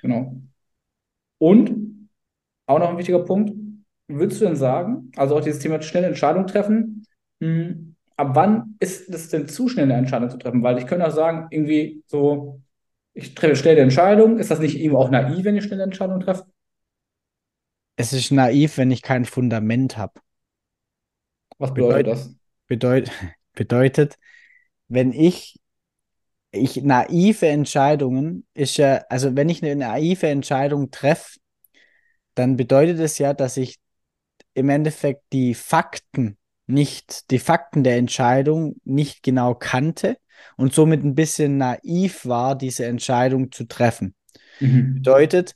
Genau. 0.00 0.36
Und 1.38 2.08
auch 2.66 2.78
noch 2.78 2.90
ein 2.90 2.98
wichtiger 2.98 3.24
Punkt, 3.24 3.52
würdest 4.18 4.40
du 4.40 4.46
denn 4.46 4.56
sagen, 4.56 5.10
also 5.16 5.36
auch 5.36 5.40
dieses 5.40 5.60
Thema 5.60 5.80
schnelle 5.82 6.08
Entscheidung 6.08 6.46
treffen, 6.46 7.06
mh, 7.40 7.48
hm, 7.48 7.96
ab 8.16 8.30
wann 8.34 8.76
ist 8.78 9.08
es 9.08 9.28
denn 9.28 9.48
zu 9.48 9.68
schnell 9.68 9.84
eine 9.84 9.96
Entscheidung 9.96 10.30
zu 10.30 10.38
treffen? 10.38 10.62
Weil 10.62 10.78
ich 10.78 10.86
könnte 10.86 11.06
auch 11.06 11.12
sagen, 11.12 11.48
irgendwie 11.50 12.02
so, 12.06 12.60
ich 13.14 13.34
treffe 13.34 13.56
schnell 13.56 13.74
eine 13.74 13.82
Entscheidung. 13.82 14.38
Ist 14.38 14.50
das 14.50 14.60
nicht 14.60 14.76
irgendwie 14.76 14.96
auch 14.96 15.10
naiv, 15.10 15.44
wenn 15.44 15.56
ich 15.56 15.64
schnelle 15.64 15.82
Entscheidungen 15.82 16.20
treffe? 16.20 16.46
Es 17.96 18.12
ist 18.12 18.30
naiv, 18.30 18.78
wenn 18.78 18.90
ich 18.90 19.02
kein 19.02 19.24
Fundament 19.24 19.96
habe. 19.96 20.20
Was 21.58 21.74
bedeutet, 21.74 22.06
bedeutet 22.06 22.12
das? 22.12 22.36
Bedeut, 22.66 23.10
bedeutet, 23.54 24.18
wenn 24.88 25.12
ich, 25.12 25.58
ich 26.50 26.82
naive 26.82 27.46
Entscheidungen 27.48 28.46
ist 28.54 28.76
ja, 28.76 29.04
also 29.08 29.36
wenn 29.36 29.48
ich 29.48 29.62
eine 29.62 29.76
naive 29.76 30.28
Entscheidung 30.28 30.90
treffe, 30.90 31.38
dann 32.34 32.56
bedeutet 32.56 32.98
es 32.98 33.18
ja, 33.18 33.34
dass 33.34 33.56
ich 33.56 33.81
im 34.54 34.68
Endeffekt 34.68 35.24
die 35.32 35.54
Fakten 35.54 36.36
nicht, 36.66 37.30
die 37.30 37.38
Fakten 37.38 37.84
der 37.84 37.96
Entscheidung 37.96 38.76
nicht 38.84 39.22
genau 39.22 39.54
kannte 39.54 40.16
und 40.56 40.72
somit 40.72 41.04
ein 41.04 41.14
bisschen 41.14 41.58
naiv 41.58 42.26
war, 42.26 42.56
diese 42.56 42.86
Entscheidung 42.86 43.52
zu 43.52 43.64
treffen. 43.64 44.14
Mhm. 44.60 44.94
Bedeutet, 44.94 45.54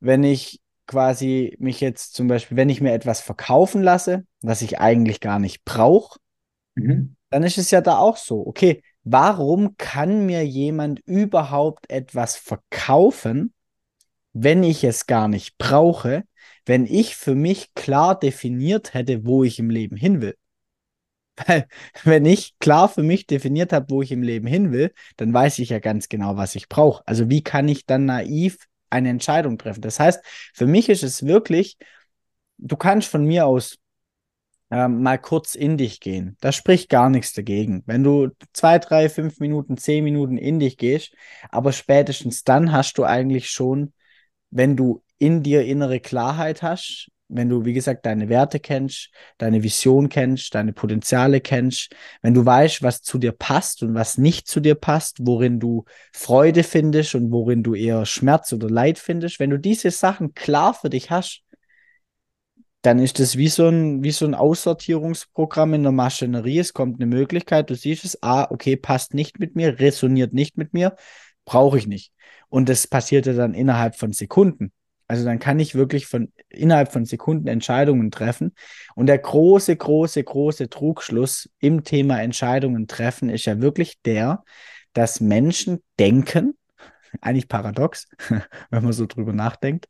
wenn 0.00 0.24
ich 0.24 0.60
quasi 0.86 1.56
mich 1.58 1.80
jetzt 1.80 2.14
zum 2.14 2.28
Beispiel, 2.28 2.56
wenn 2.56 2.68
ich 2.68 2.80
mir 2.80 2.92
etwas 2.92 3.20
verkaufen 3.20 3.82
lasse, 3.82 4.24
was 4.40 4.62
ich 4.62 4.78
eigentlich 4.78 5.20
gar 5.20 5.38
nicht 5.38 5.64
brauche, 5.64 6.18
mhm. 6.74 7.16
dann 7.30 7.42
ist 7.42 7.58
es 7.58 7.70
ja 7.70 7.80
da 7.80 7.98
auch 7.98 8.16
so, 8.16 8.46
okay, 8.46 8.82
warum 9.02 9.76
kann 9.76 10.26
mir 10.26 10.44
jemand 10.46 11.00
überhaupt 11.00 11.90
etwas 11.90 12.36
verkaufen, 12.36 13.52
wenn 14.32 14.62
ich 14.62 14.84
es 14.84 15.06
gar 15.06 15.28
nicht 15.28 15.58
brauche, 15.58 16.24
wenn 16.66 16.84
ich 16.86 17.16
für 17.16 17.34
mich 17.34 17.72
klar 17.74 18.18
definiert 18.18 18.94
hätte, 18.94 19.24
wo 19.24 19.44
ich 19.44 19.58
im 19.58 19.70
Leben 19.70 19.96
hin 19.96 20.20
will? 20.20 20.36
Weil, 21.46 21.66
wenn 22.04 22.24
ich 22.24 22.58
klar 22.58 22.88
für 22.88 23.02
mich 23.02 23.26
definiert 23.26 23.72
habe, 23.72 23.90
wo 23.90 24.02
ich 24.02 24.10
im 24.12 24.22
Leben 24.22 24.46
hin 24.46 24.72
will, 24.72 24.92
dann 25.16 25.32
weiß 25.32 25.58
ich 25.58 25.70
ja 25.70 25.78
ganz 25.78 26.08
genau, 26.08 26.36
was 26.36 26.54
ich 26.54 26.68
brauche. 26.68 27.02
Also, 27.06 27.28
wie 27.30 27.42
kann 27.42 27.68
ich 27.68 27.86
dann 27.86 28.06
naiv 28.06 28.58
eine 28.90 29.10
Entscheidung 29.10 29.58
treffen? 29.58 29.82
Das 29.82 30.00
heißt, 30.00 30.20
für 30.54 30.66
mich 30.66 30.88
ist 30.88 31.02
es 31.02 31.26
wirklich, 31.26 31.76
du 32.58 32.76
kannst 32.76 33.08
von 33.08 33.24
mir 33.24 33.46
aus 33.46 33.78
äh, 34.70 34.88
mal 34.88 35.18
kurz 35.18 35.54
in 35.54 35.76
dich 35.76 36.00
gehen. 36.00 36.36
Da 36.40 36.52
spricht 36.52 36.88
gar 36.88 37.10
nichts 37.10 37.32
dagegen. 37.32 37.82
Wenn 37.86 38.02
du 38.02 38.30
zwei, 38.52 38.78
drei, 38.78 39.08
fünf 39.08 39.38
Minuten, 39.38 39.76
zehn 39.76 40.04
Minuten 40.04 40.38
in 40.38 40.58
dich 40.58 40.76
gehst, 40.76 41.14
aber 41.50 41.72
spätestens 41.72 42.44
dann 42.44 42.72
hast 42.72 42.98
du 42.98 43.04
eigentlich 43.04 43.50
schon, 43.50 43.92
wenn 44.50 44.76
du 44.76 45.02
in 45.18 45.42
dir 45.42 45.64
innere 45.64 46.00
Klarheit 46.00 46.62
hast, 46.62 47.08
wenn 47.28 47.48
du, 47.48 47.64
wie 47.64 47.72
gesagt, 47.72 48.06
deine 48.06 48.28
Werte 48.28 48.60
kennst, 48.60 49.10
deine 49.38 49.62
Vision 49.62 50.08
kennst, 50.08 50.54
deine 50.54 50.72
Potenziale 50.72 51.40
kennst, 51.40 51.94
wenn 52.22 52.34
du 52.34 52.44
weißt, 52.44 52.82
was 52.82 53.02
zu 53.02 53.18
dir 53.18 53.32
passt 53.32 53.82
und 53.82 53.94
was 53.94 54.16
nicht 54.18 54.46
zu 54.46 54.60
dir 54.60 54.74
passt, 54.76 55.18
worin 55.20 55.58
du 55.58 55.84
Freude 56.12 56.62
findest 56.62 57.14
und 57.14 57.32
worin 57.32 57.62
du 57.62 57.74
eher 57.74 58.06
Schmerz 58.06 58.52
oder 58.52 58.70
Leid 58.70 58.98
findest, 58.98 59.40
wenn 59.40 59.50
du 59.50 59.58
diese 59.58 59.90
Sachen 59.90 60.34
klar 60.34 60.74
für 60.74 60.90
dich 60.90 61.10
hast, 61.10 61.42
dann 62.82 63.00
ist 63.00 63.18
das 63.18 63.36
wie 63.36 63.48
so 63.48 63.66
ein, 63.66 64.04
wie 64.04 64.12
so 64.12 64.24
ein 64.26 64.34
Aussortierungsprogramm 64.34 65.74
in 65.74 65.82
der 65.82 65.90
Maschinerie. 65.90 66.60
Es 66.60 66.72
kommt 66.72 67.00
eine 67.00 67.06
Möglichkeit, 67.06 67.68
du 67.68 67.74
siehst 67.74 68.04
es, 68.04 68.22
ah, 68.22 68.46
okay, 68.50 68.76
passt 68.76 69.12
nicht 69.12 69.40
mit 69.40 69.56
mir, 69.56 69.80
resoniert 69.80 70.32
nicht 70.32 70.56
mit 70.56 70.72
mir, 70.72 70.94
brauche 71.44 71.78
ich 71.78 71.88
nicht. 71.88 72.12
Und 72.48 72.68
das 72.68 72.86
passierte 72.86 73.34
dann 73.34 73.54
innerhalb 73.54 73.96
von 73.96 74.12
Sekunden. 74.12 74.70
Also 75.08 75.24
dann 75.24 75.38
kann 75.38 75.60
ich 75.60 75.74
wirklich 75.74 76.06
von 76.06 76.32
innerhalb 76.48 76.92
von 76.92 77.04
Sekunden 77.04 77.48
Entscheidungen 77.48 78.10
treffen. 78.10 78.54
Und 78.94 79.06
der 79.06 79.18
große, 79.18 79.76
große, 79.76 80.22
große 80.22 80.68
Trugschluss 80.68 81.48
im 81.60 81.84
Thema 81.84 82.20
Entscheidungen 82.20 82.86
treffen 82.88 83.28
ist 83.28 83.44
ja 83.44 83.60
wirklich 83.60 84.00
der, 84.04 84.42
dass 84.92 85.20
Menschen 85.20 85.82
denken, 85.98 86.56
eigentlich 87.20 87.48
paradox, 87.48 88.08
wenn 88.70 88.84
man 88.84 88.92
so 88.92 89.06
drüber 89.06 89.32
nachdenkt, 89.32 89.88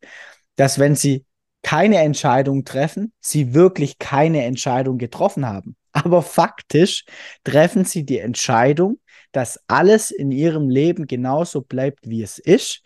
dass 0.56 0.78
wenn 0.78 0.94
sie 0.94 1.25
keine 1.62 1.99
Entscheidung 1.99 2.64
treffen, 2.64 3.12
sie 3.20 3.54
wirklich 3.54 3.99
keine 3.99 4.44
Entscheidung 4.44 4.99
getroffen 4.99 5.46
haben. 5.46 5.76
Aber 5.92 6.23
faktisch 6.23 7.04
treffen 7.42 7.85
sie 7.85 8.04
die 8.04 8.18
Entscheidung, 8.18 9.00
dass 9.32 9.61
alles 9.66 10.11
in 10.11 10.30
ihrem 10.30 10.68
Leben 10.68 11.06
genauso 11.06 11.62
bleibt, 11.62 12.08
wie 12.08 12.23
es 12.23 12.38
ist, 12.38 12.82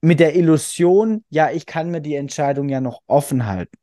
mit 0.00 0.20
der 0.20 0.34
Illusion, 0.34 1.24
ja, 1.28 1.50
ich 1.50 1.66
kann 1.66 1.90
mir 1.90 2.00
die 2.00 2.14
Entscheidung 2.14 2.68
ja 2.68 2.80
noch 2.80 3.02
offen 3.06 3.46
halten. 3.46 3.76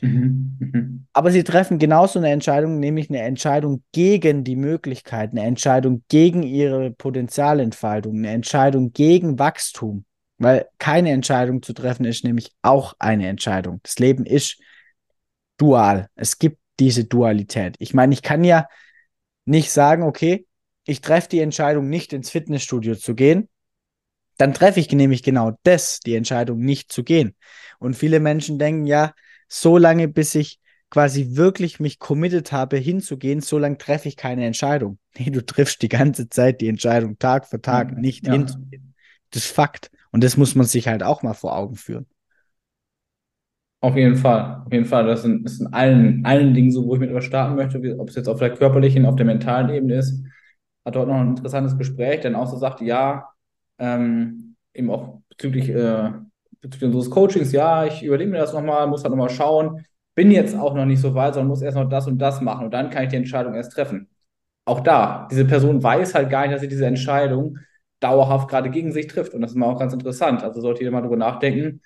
Mhm. 0.00 0.56
Mhm. 0.58 1.06
Aber 1.12 1.30
sie 1.30 1.42
treffen 1.42 1.78
genauso 1.78 2.18
eine 2.18 2.30
Entscheidung, 2.30 2.78
nämlich 2.78 3.08
eine 3.08 3.22
Entscheidung 3.22 3.82
gegen 3.92 4.44
die 4.44 4.56
Möglichkeit, 4.56 5.30
eine 5.30 5.44
Entscheidung 5.44 6.04
gegen 6.08 6.42
ihre 6.42 6.90
Potenzialentfaltung, 6.90 8.18
eine 8.18 8.30
Entscheidung 8.30 8.92
gegen 8.92 9.38
Wachstum. 9.38 10.04
Weil 10.38 10.68
keine 10.78 11.10
Entscheidung 11.12 11.62
zu 11.62 11.72
treffen 11.72 12.04
ist 12.04 12.24
nämlich 12.24 12.52
auch 12.60 12.94
eine 12.98 13.26
Entscheidung. 13.26 13.80
Das 13.82 13.98
Leben 13.98 14.26
ist 14.26 14.60
dual. 15.56 16.08
Es 16.14 16.38
gibt 16.38 16.58
diese 16.78 17.04
Dualität. 17.06 17.76
Ich 17.78 17.94
meine, 17.94 18.12
ich 18.12 18.20
kann 18.20 18.44
ja 18.44 18.68
nicht 19.46 19.70
sagen, 19.70 20.02
okay, 20.02 20.46
ich 20.84 21.00
treffe 21.00 21.30
die 21.30 21.40
Entscheidung, 21.40 21.88
nicht 21.88 22.12
ins 22.12 22.28
Fitnessstudio 22.28 22.96
zu 22.96 23.14
gehen, 23.14 23.48
dann 24.36 24.54
treffe 24.54 24.80
ich 24.80 24.90
nämlich 24.90 25.22
genau 25.22 25.58
das, 25.62 26.00
die 26.00 26.14
Entscheidung 26.14 26.60
nicht 26.60 26.92
zu 26.92 27.04
gehen. 27.04 27.34
Und 27.78 27.96
viele 27.96 28.20
Menschen 28.20 28.58
denken 28.58 28.86
ja, 28.86 29.12
so 29.48 29.78
lange, 29.78 30.08
bis 30.08 30.34
ich 30.34 30.60
quasi 30.90 31.36
wirklich 31.36 31.80
mich 31.80 31.98
committed 31.98 32.52
habe, 32.52 32.76
hinzugehen, 32.76 33.40
so 33.40 33.58
lange 33.58 33.78
treffe 33.78 34.08
ich 34.08 34.16
keine 34.16 34.46
Entscheidung. 34.46 34.98
Nee, 35.18 35.30
du 35.30 35.44
triffst 35.44 35.80
die 35.80 35.88
ganze 35.88 36.28
Zeit 36.28 36.60
die 36.60 36.68
Entscheidung 36.68 37.18
Tag 37.18 37.46
für 37.46 37.62
Tag, 37.62 37.92
ja, 37.92 37.98
nicht 37.98 38.26
ja. 38.26 38.34
hinzugehen. 38.34 38.94
Das 39.30 39.44
ist 39.44 39.50
Fakt. 39.50 39.90
Und 40.12 40.22
das 40.22 40.36
muss 40.36 40.54
man 40.54 40.66
sich 40.66 40.88
halt 40.88 41.02
auch 41.02 41.22
mal 41.22 41.32
vor 41.32 41.56
Augen 41.56 41.76
führen. 41.76 42.06
Auf 43.80 43.96
jeden 43.96 44.16
Fall, 44.16 44.62
auf 44.66 44.72
jeden 44.72 44.84
Fall. 44.84 45.06
Das 45.06 45.24
ist 45.24 45.60
in 45.60 45.72
allen, 45.72 46.24
allen 46.26 46.52
Dingen 46.52 46.70
so, 46.70 46.86
wo 46.86 46.94
ich 46.94 47.00
mit 47.00 47.08
etwas 47.08 47.24
starten 47.24 47.54
möchte, 47.54 47.78
ob 47.98 48.08
es 48.08 48.14
jetzt 48.14 48.28
auf 48.28 48.38
der 48.38 48.52
körperlichen, 48.52 49.06
auf 49.06 49.16
der 49.16 49.24
mentalen 49.24 49.70
Ebene 49.70 49.96
ist. 49.96 50.22
Hat 50.84 50.96
dort 50.96 51.08
noch 51.08 51.16
ein 51.16 51.30
interessantes 51.30 51.78
Gespräch, 51.78 52.20
denn 52.20 52.34
auch 52.34 52.46
so 52.46 52.56
sagte, 52.56 52.84
ja, 52.84 53.28
ähm, 53.78 54.56
eben 54.74 54.90
auch 54.90 55.20
bezüglich, 55.28 55.68
äh, 55.68 56.10
bezüglich 56.60 56.88
unseres 56.94 57.10
Coachings, 57.10 57.52
ja, 57.52 57.86
ich 57.86 58.02
überlege 58.02 58.30
mir 58.30 58.38
das 58.38 58.52
nochmal, 58.52 58.86
muss 58.86 59.02
halt 59.02 59.10
nochmal 59.10 59.30
schauen, 59.30 59.84
bin 60.14 60.30
jetzt 60.30 60.56
auch 60.56 60.74
noch 60.74 60.86
nicht 60.86 61.00
so 61.00 61.14
weit, 61.14 61.34
sondern 61.34 61.48
muss 61.48 61.62
erst 61.62 61.76
noch 61.76 61.88
das 61.88 62.06
und 62.06 62.18
das 62.18 62.40
machen 62.40 62.66
und 62.66 62.74
dann 62.74 62.90
kann 62.90 63.04
ich 63.04 63.10
die 63.10 63.16
Entscheidung 63.16 63.54
erst 63.54 63.72
treffen. 63.72 64.08
Auch 64.64 64.80
da, 64.80 65.28
diese 65.30 65.44
Person 65.44 65.82
weiß 65.82 66.14
halt 66.14 66.30
gar 66.30 66.42
nicht, 66.42 66.54
dass 66.54 66.60
sie 66.60 66.68
diese 66.68 66.86
Entscheidung 66.86 67.58
dauerhaft 68.00 68.48
gerade 68.48 68.70
gegen 68.70 68.92
sich 68.92 69.06
trifft. 69.06 69.32
Und 69.32 69.40
das 69.40 69.52
ist 69.52 69.56
mal 69.56 69.66
auch 69.66 69.78
ganz 69.78 69.92
interessant. 69.92 70.42
Also 70.42 70.60
sollte 70.60 70.80
jeder 70.80 70.90
mal 70.90 71.00
darüber 71.00 71.16
nachdenken, 71.16 71.82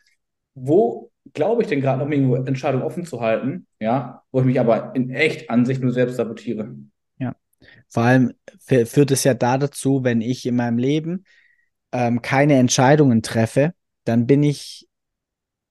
wo 0.54 1.10
glaube 1.34 1.62
ich 1.62 1.68
denn 1.68 1.80
gerade 1.80 2.02
noch 2.02 2.10
irgendwo 2.10 2.36
Entscheidungen 2.36 2.84
offen 2.84 3.04
zu 3.04 3.20
halten, 3.20 3.66
ja, 3.78 4.22
wo 4.32 4.40
ich 4.40 4.46
mich 4.46 4.58
aber 4.58 4.94
in 4.94 5.10
echt 5.10 5.50
an 5.50 5.66
sich 5.66 5.78
nur 5.78 5.92
selbst 5.92 6.16
sabotiere. 6.16 6.74
Ja, 7.18 7.34
vor 7.88 8.04
allem 8.04 8.32
führt 8.58 9.10
es 9.10 9.24
ja 9.24 9.34
da 9.34 9.58
dazu, 9.58 10.02
wenn 10.02 10.22
ich 10.22 10.46
in 10.46 10.56
meinem 10.56 10.78
Leben 10.78 11.24
ähm, 11.92 12.22
keine 12.22 12.54
Entscheidungen 12.54 13.22
treffe, 13.22 13.72
dann 14.04 14.26
bin 14.26 14.42
ich 14.42 14.88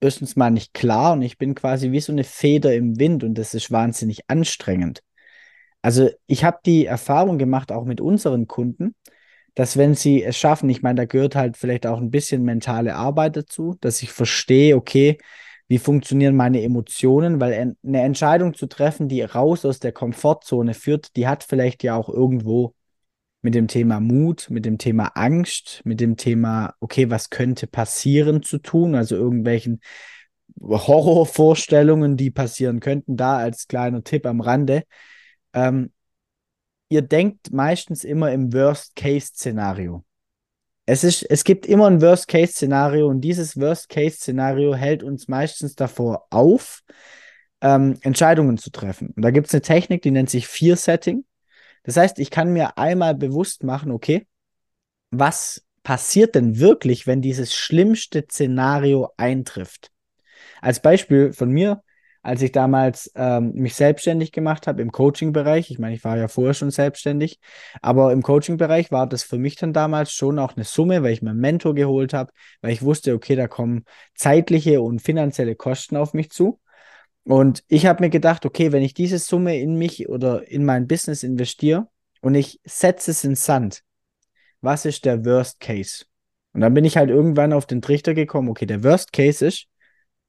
erstens 0.02 0.36
mal 0.36 0.50
nicht 0.50 0.74
klar 0.74 1.14
und 1.14 1.22
ich 1.22 1.38
bin 1.38 1.56
quasi 1.56 1.92
wie 1.92 2.00
so 2.00 2.12
eine 2.12 2.24
Feder 2.24 2.74
im 2.74 3.00
Wind 3.00 3.24
und 3.24 3.36
das 3.36 3.54
ist 3.54 3.72
wahnsinnig 3.72 4.22
anstrengend. 4.30 5.02
Also 5.82 6.10
ich 6.28 6.44
habe 6.44 6.60
die 6.66 6.86
Erfahrung 6.86 7.38
gemacht, 7.38 7.72
auch 7.72 7.86
mit 7.86 8.02
unseren 8.02 8.48
Kunden, 8.48 8.96
dass 9.56 9.78
wenn 9.78 9.96
sie 9.96 10.24
es 10.24 10.38
schaffen, 10.38 10.70
ich 10.70 10.82
meine, 10.82 11.02
da 11.02 11.06
gehört 11.06 11.36
halt 11.36 11.58
vielleicht 11.58 11.86
auch 11.88 12.00
ein 12.00 12.12
bisschen 12.12 12.44
mentale 12.44 12.96
Arbeit 12.96 13.36
dazu, 13.36 13.76
dass 13.82 14.02
ich 14.02 14.12
verstehe, 14.12 14.76
okay, 14.76 15.18
wie 15.68 15.78
funktionieren 15.78 16.36
meine 16.36 16.64
Emotionen, 16.64 17.40
weil 17.40 17.76
eine 17.84 18.02
Entscheidung 18.02 18.54
zu 18.56 18.68
treffen, 18.68 19.08
die 19.08 19.22
raus 19.22 19.66
aus 19.66 19.80
der 19.80 19.92
Komfortzone 19.92 20.74
führt, 20.74 21.16
die 21.16 21.28
hat 21.28 21.44
vielleicht 21.44 21.84
ja 21.84 21.96
auch 21.96 22.10
irgendwo 22.10 22.74
mit 23.42 23.56
dem 23.56 23.68
Thema 23.68 24.00
Mut, 24.00 24.50
mit 24.50 24.66
dem 24.66 24.78
Thema 24.78 25.12
Angst, 25.16 25.82
mit 25.86 26.00
dem 26.02 26.18
Thema, 26.18 26.74
okay, 26.80 27.10
was 27.10 27.30
könnte 27.30 27.68
passieren 27.68 28.44
zu 28.44 28.58
tun, 28.60 28.96
also 28.96 29.16
irgendwelchen 29.16 29.80
Horrorvorstellungen, 30.62 32.18
die 32.18 32.32
passieren 32.32 32.80
könnten, 32.80 33.16
da 33.16 33.38
als 33.38 33.68
kleiner 33.68 34.04
Tipp 34.04 34.26
am 34.26 34.42
Rande. 34.42 34.84
Ähm, 35.54 35.92
ihr 36.90 37.02
denkt 37.02 37.54
meistens 37.54 38.04
immer 38.04 38.32
im 38.32 38.52
Worst-Case-Szenario. 38.52 40.04
Es, 40.86 41.04
ist, 41.04 41.24
es 41.24 41.44
gibt 41.44 41.66
immer 41.66 41.88
ein 41.88 42.02
Worst-Case-Szenario 42.02 43.08
und 43.08 43.22
dieses 43.22 43.58
Worst-Case-Szenario 43.58 44.74
hält 44.76 45.04
uns 45.04 45.28
meistens 45.28 45.76
davor 45.76 46.28
auf, 46.32 46.82
ähm, 47.62 47.98
Entscheidungen 48.02 48.58
zu 48.58 48.72
treffen. 48.72 49.14
Und 49.16 49.24
da 49.24 49.32
gibt 49.32 49.48
es 49.48 49.54
eine 49.54 49.62
Technik, 49.62 50.02
die 50.02 50.12
nennt 50.12 50.30
sich 50.30 50.48
Fear-Setting. 50.48 51.26
Das 51.90 51.98
heißt, 51.98 52.20
ich 52.20 52.30
kann 52.30 52.54
mir 52.54 52.78
einmal 52.78 53.16
bewusst 53.16 53.64
machen, 53.64 53.92
okay, 53.92 54.28
was 55.10 55.66
passiert 55.82 56.36
denn 56.36 56.60
wirklich, 56.60 57.08
wenn 57.08 57.20
dieses 57.20 57.56
schlimmste 57.56 58.26
Szenario 58.30 59.10
eintrifft? 59.18 59.90
Als 60.62 60.84
Beispiel 60.84 61.34
von 61.34 61.50
mir, 61.50 61.82
als 62.22 62.44
ich 62.44 62.52
damals 62.52 63.12
ähm, 63.16 63.54
mich 63.56 63.74
selbstständig 63.74 64.32
gemacht 64.32 64.68
habe 64.68 64.84
im 64.84 64.92
Coaching-Bereich. 64.92 65.72
Ich 65.72 65.80
meine, 65.80 65.96
ich 65.96 66.04
war 66.04 66.16
ja 66.16 66.28
vorher 66.28 66.54
schon 66.54 66.70
selbstständig, 66.70 67.40
aber 67.82 68.12
im 68.12 68.22
Coaching-Bereich 68.22 68.92
war 68.92 69.08
das 69.08 69.24
für 69.24 69.40
mich 69.40 69.56
dann 69.56 69.74
damals 69.74 70.12
schon 70.12 70.38
auch 70.38 70.56
eine 70.56 70.66
Summe, 70.66 71.02
weil 71.02 71.14
ich 71.14 71.24
mir 71.24 71.32
einen 71.32 71.40
Mentor 71.40 71.74
geholt 71.74 72.14
habe, 72.14 72.32
weil 72.62 72.72
ich 72.72 72.84
wusste, 72.84 73.16
okay, 73.16 73.36
da 73.36 73.48
kommen 73.48 73.84
zeitliche 74.14 74.82
und 74.82 75.02
finanzielle 75.02 75.56
Kosten 75.56 75.98
auf 75.98 76.14
mich 76.14 76.30
zu. 76.30 76.60
Und 77.30 77.64
ich 77.68 77.86
habe 77.86 78.04
mir 78.04 78.10
gedacht, 78.10 78.44
okay, 78.48 78.72
wenn 78.72 78.82
ich 78.82 78.96
diese 78.96 79.20
Summe 79.20 79.60
in 79.60 79.76
mich 79.76 80.10
oder 80.10 80.48
in 80.48 80.66
mein 80.66 80.88
Business 80.88 81.22
investiere 81.22 81.88
und 82.22 82.34
ich 82.34 82.60
setze 82.64 83.12
es 83.12 83.24
in 83.24 83.36
Sand, 83.36 83.84
was 84.62 84.84
ist 84.84 85.06
der 85.06 85.24
Worst 85.26 85.60
Case? 85.60 86.06
Und 86.54 86.62
dann 86.62 86.74
bin 86.74 86.86
ich 86.86 86.98
halt 86.98 87.12
irgendwann 87.12 87.54
auf 87.54 87.68
den 87.68 87.84
Trichter 87.84 88.16
gekommen, 88.16 88.50
okay, 88.50 88.66
der 88.66 88.84
Worst 88.84 89.14
Case 89.14 89.46
ist, 89.46 89.68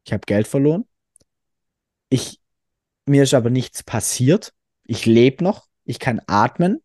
ich 0.04 0.12
habe 0.12 0.26
Geld 0.26 0.46
verloren, 0.46 0.84
ich, 2.10 2.38
mir 3.06 3.22
ist 3.22 3.32
aber 3.32 3.48
nichts 3.48 3.82
passiert. 3.82 4.52
Ich 4.84 5.06
lebe 5.06 5.42
noch. 5.42 5.68
Ich 5.84 6.00
kann 6.00 6.20
atmen. 6.26 6.82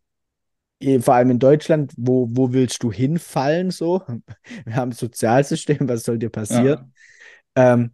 Vor 1.01 1.15
allem 1.15 1.31
in 1.31 1.39
Deutschland, 1.39 1.91
wo, 1.97 2.29
wo 2.31 2.53
willst 2.53 2.83
du 2.83 2.91
hinfallen? 2.91 3.69
So, 3.69 4.01
wir 4.65 4.75
haben 4.77 4.91
ein 4.91 4.95
Sozialsystem, 4.95 5.89
was 5.89 6.03
soll 6.03 6.19
dir 6.19 6.29
passieren? 6.29 6.93
Ja. 7.57 7.73
Ähm, 7.73 7.91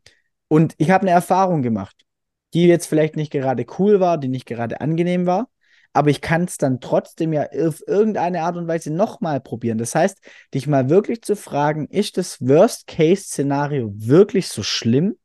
und 0.49 0.75
ich 0.77 0.91
habe 0.91 1.03
eine 1.03 1.11
Erfahrung 1.11 1.61
gemacht, 1.61 2.00
die 2.53 2.67
jetzt 2.67 2.87
vielleicht 2.87 3.15
nicht 3.15 3.31
gerade 3.31 3.65
cool 3.79 3.99
war, 3.99 4.17
die 4.17 4.27
nicht 4.27 4.45
gerade 4.45 4.81
angenehm 4.81 5.25
war, 5.25 5.49
aber 5.93 6.09
ich 6.09 6.21
kann 6.21 6.43
es 6.45 6.57
dann 6.57 6.79
trotzdem 6.79 7.33
ja 7.33 7.47
auf 7.51 7.83
irgendeine 7.85 8.43
Art 8.43 8.55
und 8.57 8.67
Weise 8.67 8.93
nochmal 8.93 9.41
probieren. 9.41 9.77
Das 9.77 9.93
heißt, 9.95 10.19
dich 10.53 10.67
mal 10.67 10.89
wirklich 10.89 11.21
zu 11.21 11.35
fragen, 11.35 11.87
ist 11.87 12.17
das 12.17 12.39
Worst-Case-Szenario 12.39 13.91
wirklich 13.95 14.47
so 14.47 14.63
schlimm? 14.63 15.17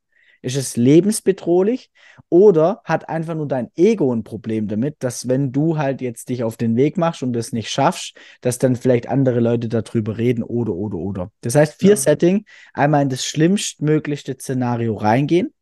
Ist 0.43 0.55
es 0.55 0.77
lebensbedrohlich 0.77 1.89
oder 2.29 2.81
hat 2.83 3.09
einfach 3.09 3.33
nur 3.33 3.47
dein 3.47 3.71
Ego 3.75 4.13
ein 4.13 4.23
Problem 4.23 4.67
damit, 4.67 4.97
dass 4.99 5.27
wenn 5.27 5.51
du 5.51 5.77
halt 5.77 5.99
jetzt 5.99 6.29
dich 6.29 6.43
auf 6.43 6.57
den 6.57 6.75
Weg 6.75 6.95
machst 6.95 7.23
und 7.23 7.33
das 7.33 7.53
nicht 7.53 7.69
schaffst, 7.69 8.15
dass 8.41 8.59
dann 8.59 8.75
vielleicht 8.75 9.09
andere 9.09 9.39
Leute 9.39 9.67
darüber 9.67 10.17
reden 10.17 10.43
oder, 10.43 10.73
oder, 10.73 10.97
oder. 10.97 11.31
Das 11.41 11.55
heißt, 11.55 11.79
vier 11.79 11.91
ja. 11.91 11.95
Setting, 11.95 12.45
einmal 12.73 13.01
in 13.01 13.09
das 13.09 13.25
schlimmstmöglichste 13.25 14.35
Szenario 14.35 14.95
reingehen 14.95 15.53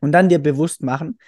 und 0.00 0.12
dann 0.12 0.28
dir 0.28 0.38
bewusst 0.38 0.82
machen, 0.82 1.18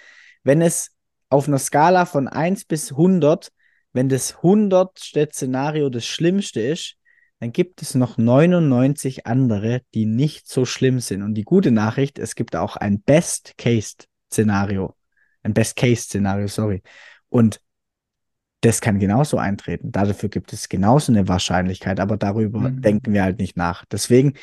wenn 0.43 0.61
es 0.61 0.91
auf 1.29 1.47
einer 1.47 1.59
Skala 1.59 2.05
von 2.05 2.27
1 2.27 2.65
bis 2.65 2.91
100, 2.91 3.51
wenn 3.93 4.09
das 4.09 4.37
100. 4.37 4.97
Szenario 4.97 5.89
das 5.89 6.05
Schlimmste 6.05 6.61
ist, 6.61 6.95
dann 7.39 7.51
gibt 7.51 7.81
es 7.81 7.95
noch 7.95 8.17
99 8.17 9.25
andere, 9.25 9.81
die 9.93 10.05
nicht 10.05 10.47
so 10.47 10.65
schlimm 10.65 10.99
sind. 10.99 11.23
Und 11.23 11.33
die 11.33 11.43
gute 11.43 11.71
Nachricht, 11.71 12.19
es 12.19 12.35
gibt 12.35 12.55
auch 12.55 12.75
ein 12.75 13.01
Best-Case-Szenario. 13.01 14.95
Ein 15.41 15.53
Best-Case-Szenario, 15.53 16.47
sorry. 16.47 16.83
Und 17.29 17.59
das 18.61 18.79
kann 18.79 18.99
genauso 18.99 19.37
eintreten. 19.37 19.91
Dafür 19.91 20.29
gibt 20.29 20.53
es 20.53 20.69
genauso 20.69 21.11
eine 21.11 21.27
Wahrscheinlichkeit, 21.27 21.99
aber 21.99 22.15
darüber 22.15 22.59
mhm. 22.59 22.81
denken 22.81 23.13
wir 23.13 23.23
halt 23.23 23.39
nicht 23.39 23.57
nach. 23.57 23.85
Deswegen, 23.85 24.33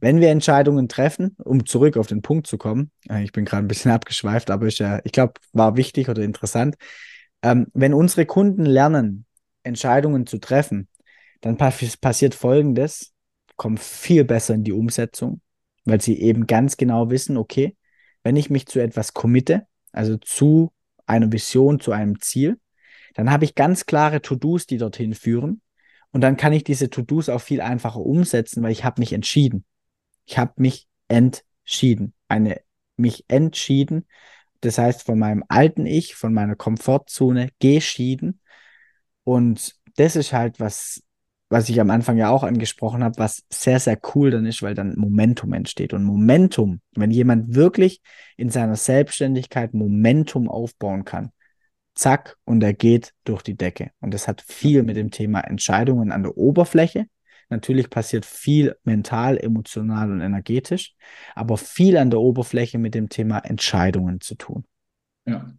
wenn 0.00 0.20
wir 0.20 0.30
Entscheidungen 0.30 0.88
treffen, 0.88 1.36
um 1.44 1.64
zurück 1.64 1.96
auf 1.96 2.08
den 2.08 2.20
Punkt 2.20 2.48
zu 2.48 2.58
kommen, 2.58 2.90
äh, 3.08 3.22
ich 3.22 3.30
bin 3.30 3.44
gerade 3.44 3.64
ein 3.64 3.68
bisschen 3.68 3.90
abgeschweift, 3.92 4.50
aber 4.50 4.66
ich, 4.66 4.82
ich 5.04 5.12
glaube, 5.12 5.34
war 5.52 5.76
wichtig 5.76 6.08
oder 6.08 6.22
interessant. 6.22 6.74
Ähm, 7.42 7.68
wenn 7.72 7.94
unsere 7.94 8.26
Kunden 8.26 8.66
lernen, 8.66 9.26
Entscheidungen 9.62 10.26
zu 10.26 10.38
treffen, 10.38 10.88
dann 11.40 11.56
passiert 11.56 12.34
Folgendes, 12.34 13.12
kommen 13.54 13.78
viel 13.78 14.24
besser 14.24 14.54
in 14.54 14.64
die 14.64 14.72
Umsetzung, 14.72 15.40
weil 15.84 16.00
sie 16.00 16.20
eben 16.20 16.48
ganz 16.48 16.76
genau 16.76 17.10
wissen, 17.10 17.36
okay, 17.36 17.76
wenn 18.24 18.34
ich 18.34 18.50
mich 18.50 18.66
zu 18.66 18.80
etwas 18.80 19.14
committe, 19.14 19.66
also 19.92 20.16
zu 20.16 20.72
einer 21.06 21.30
Vision, 21.30 21.78
zu 21.78 21.92
einem 21.92 22.20
Ziel, 22.20 22.58
dann 23.18 23.32
habe 23.32 23.44
ich 23.44 23.56
ganz 23.56 23.84
klare 23.84 24.22
To-Dos, 24.22 24.66
die 24.66 24.78
dorthin 24.78 25.12
führen. 25.12 25.60
Und 26.12 26.20
dann 26.20 26.36
kann 26.36 26.52
ich 26.52 26.62
diese 26.62 26.88
To-Dos 26.88 27.28
auch 27.28 27.40
viel 27.40 27.60
einfacher 27.60 27.98
umsetzen, 28.00 28.62
weil 28.62 28.70
ich 28.70 28.84
habe 28.84 29.00
mich 29.00 29.12
entschieden. 29.12 29.64
Ich 30.24 30.38
habe 30.38 30.52
mich 30.56 30.86
entschieden. 31.08 32.14
Eine, 32.28 32.60
mich 32.96 33.24
entschieden. 33.26 34.06
Das 34.60 34.78
heißt, 34.78 35.02
von 35.02 35.18
meinem 35.18 35.42
alten 35.48 35.84
Ich, 35.84 36.14
von 36.14 36.32
meiner 36.32 36.54
Komfortzone 36.54 37.48
geschieden. 37.58 38.40
Und 39.24 39.74
das 39.96 40.14
ist 40.14 40.32
halt 40.32 40.60
was 40.60 41.02
was 41.50 41.68
ich 41.68 41.80
am 41.80 41.90
Anfang 41.90 42.18
ja 42.18 42.28
auch 42.28 42.42
angesprochen 42.42 43.02
habe, 43.02 43.18
was 43.18 43.42
sehr, 43.50 43.80
sehr 43.80 43.98
cool 44.14 44.30
dann 44.30 44.44
ist, 44.44 44.62
weil 44.62 44.74
dann 44.74 44.98
Momentum 44.98 45.54
entsteht. 45.54 45.94
Und 45.94 46.04
Momentum, 46.04 46.80
wenn 46.94 47.10
jemand 47.10 47.54
wirklich 47.54 48.02
in 48.36 48.50
seiner 48.50 48.76
Selbstständigkeit 48.76 49.72
Momentum 49.72 50.48
aufbauen 50.48 51.06
kann, 51.06 51.32
zack, 51.98 52.36
und 52.44 52.62
er 52.62 52.74
geht 52.74 53.12
durch 53.24 53.42
die 53.42 53.56
Decke. 53.56 53.90
Und 54.00 54.14
das 54.14 54.28
hat 54.28 54.40
viel 54.40 54.82
mit 54.82 54.96
dem 54.96 55.10
Thema 55.10 55.40
Entscheidungen 55.40 56.12
an 56.12 56.22
der 56.22 56.36
Oberfläche. 56.36 57.06
Natürlich 57.50 57.90
passiert 57.90 58.24
viel 58.24 58.76
mental, 58.84 59.38
emotional 59.38 60.12
und 60.12 60.20
energetisch, 60.20 60.94
aber 61.34 61.56
viel 61.56 61.96
an 61.96 62.10
der 62.10 62.20
Oberfläche 62.20 62.78
mit 62.78 62.94
dem 62.94 63.08
Thema 63.08 63.38
Entscheidungen 63.38 64.20
zu 64.20 64.34
tun. 64.34 64.64
Ja, 65.26 65.50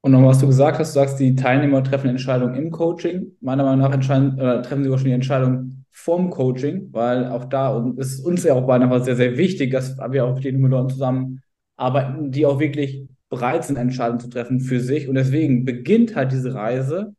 und 0.00 0.12
nochmal, 0.12 0.30
was 0.30 0.38
du 0.38 0.46
gesagt 0.46 0.78
hast, 0.78 0.94
du 0.94 1.00
sagst, 1.00 1.18
die 1.18 1.34
Teilnehmer 1.34 1.82
treffen 1.82 2.10
Entscheidungen 2.10 2.54
im 2.54 2.70
Coaching. 2.70 3.32
Meiner 3.40 3.64
Meinung 3.64 3.80
nach 3.80 3.94
äh, 3.94 4.62
treffen 4.62 4.84
sie 4.84 4.90
auch 4.90 4.98
schon 4.98 5.06
die 5.06 5.12
Entscheidung 5.12 5.84
vom 5.90 6.30
Coaching, 6.30 6.92
weil 6.92 7.26
auch 7.26 7.46
da 7.46 7.92
ist 7.96 8.20
uns 8.20 8.44
ja 8.44 8.54
auch 8.54 8.66
beinahe 8.66 9.02
sehr, 9.02 9.16
sehr 9.16 9.36
wichtig, 9.36 9.72
dass 9.72 9.96
wir 9.98 10.24
auch 10.24 10.34
mit 10.34 10.44
den 10.44 10.60
Leuten 10.60 10.90
zusammenarbeiten, 10.90 12.30
die 12.30 12.44
auch 12.44 12.60
wirklich 12.60 13.08
bereit 13.28 13.64
sind, 13.64 13.76
Entscheidungen 13.76 14.20
zu 14.20 14.28
treffen 14.28 14.60
für 14.60 14.80
sich. 14.80 15.08
Und 15.08 15.14
deswegen 15.16 15.64
beginnt 15.64 16.14
halt 16.14 16.32
diese 16.32 16.54
Reise 16.54 17.14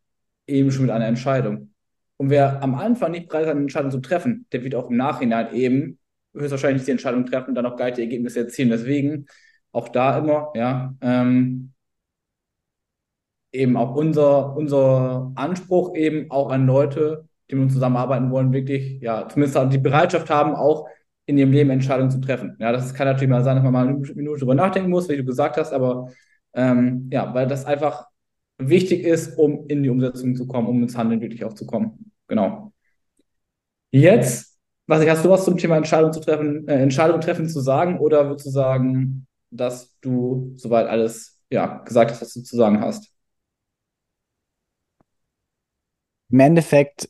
eben 0.46 0.72
schon 0.72 0.84
mit 0.84 0.91
einer 0.91 1.08
Entscheidung. 1.08 1.74
Und 2.17 2.30
wer 2.30 2.63
am 2.63 2.76
Anfang 2.76 3.12
nicht 3.12 3.28
bereit 3.28 3.43
ist, 3.43 3.50
eine 3.52 3.62
Entscheidung 3.62 3.91
zu 3.91 4.00
treffen, 4.00 4.46
der 4.52 4.63
wird 4.63 4.76
auch 4.76 4.89
im 4.89 4.98
Nachhinein 4.98 5.54
eben 5.54 6.00
höchstwahrscheinlich 6.34 6.84
die 6.84 6.91
Entscheidung 6.91 7.26
treffen 7.26 7.50
und 7.50 7.56
dann 7.56 7.65
auch 7.65 7.76
geile 7.76 8.00
Ergebnisse 8.00 8.39
erzielen. 8.41 8.70
Deswegen 8.70 9.28
auch 9.72 9.89
da 9.89 10.17
immer, 10.17 10.52
ja, 10.56 10.96
ähm, 11.02 11.74
eben 13.52 13.78
auch 13.78 13.96
unser, 13.96 14.56
unser 14.56 15.32
Anspruch 15.36 15.96
eben 15.96 16.30
auch 16.32 16.52
an 16.52 16.65
Leute, 16.65 17.28
die 17.50 17.56
mit 17.56 17.65
uns 17.65 17.74
zusammenarbeiten 17.74 18.30
wollen, 18.32 18.52
wirklich, 18.52 19.02
ja, 19.02 19.28
zumindest 19.30 19.74
die 19.74 19.78
Bereitschaft 19.78 20.30
haben, 20.30 20.56
auch 20.56 20.88
in 21.28 21.38
ihrem 21.38 21.52
Leben 21.52 21.70
Entscheidungen 21.70 22.10
zu 22.10 22.20
treffen. 22.22 22.56
Ja, 22.60 22.72
das 22.72 22.94
kann 22.94 23.06
natürlich 23.06 23.30
mal 23.30 23.44
sein, 23.44 23.58
dass 23.58 23.63
man 23.63 23.74
mal 23.74 23.88
eine 23.88 23.98
Minute 24.16 24.40
drüber 24.40 24.56
nachdenken 24.56 24.90
muss, 24.90 25.10
wie 25.10 25.18
du 25.18 25.26
gesagt 25.26 25.58
hast, 25.58 25.74
aber 25.74 26.10
ähm, 26.54 27.10
ja, 27.12 27.34
weil 27.34 27.48
das 27.48 27.66
einfach 27.66 28.08
wichtig 28.58 29.04
ist, 29.04 29.38
um 29.38 29.68
in 29.68 29.84
die 29.84 29.90
Umsetzung 29.90 30.36
zu 30.36 30.48
kommen, 30.48 30.68
um 30.68 30.82
ins 30.82 30.98
Handeln 30.98 31.22
wirklich 31.22 31.44
auch 31.44 31.54
zu 31.54 31.66
kommen. 31.68 32.12
Genau. 32.28 32.72
Jetzt, 33.92 34.58
was 34.88 35.06
hast 35.06 35.26
du 35.26 35.30
was 35.30 35.44
zum 35.44 35.58
Thema 35.58 35.76
Entscheidung 35.76 36.13
zu 36.13 36.22
treffen, 36.22 36.66
äh, 36.68 36.82
Entscheidung 36.82 37.20
treffen 37.20 37.50
zu 37.50 37.60
sagen 37.60 38.00
oder 38.00 38.28
würdest 38.30 38.48
du 38.48 38.52
sagen, 38.52 39.28
dass 39.52 39.98
du 40.00 40.54
soweit 40.56 40.88
alles 40.88 41.42
ja, 41.50 41.80
gesagt 41.84 42.12
hast, 42.12 42.22
was 42.22 42.34
du 42.34 42.42
zu 42.42 42.56
sagen 42.56 42.80
hast? 42.80 43.12
Im 46.30 46.40
Endeffekt 46.40 47.10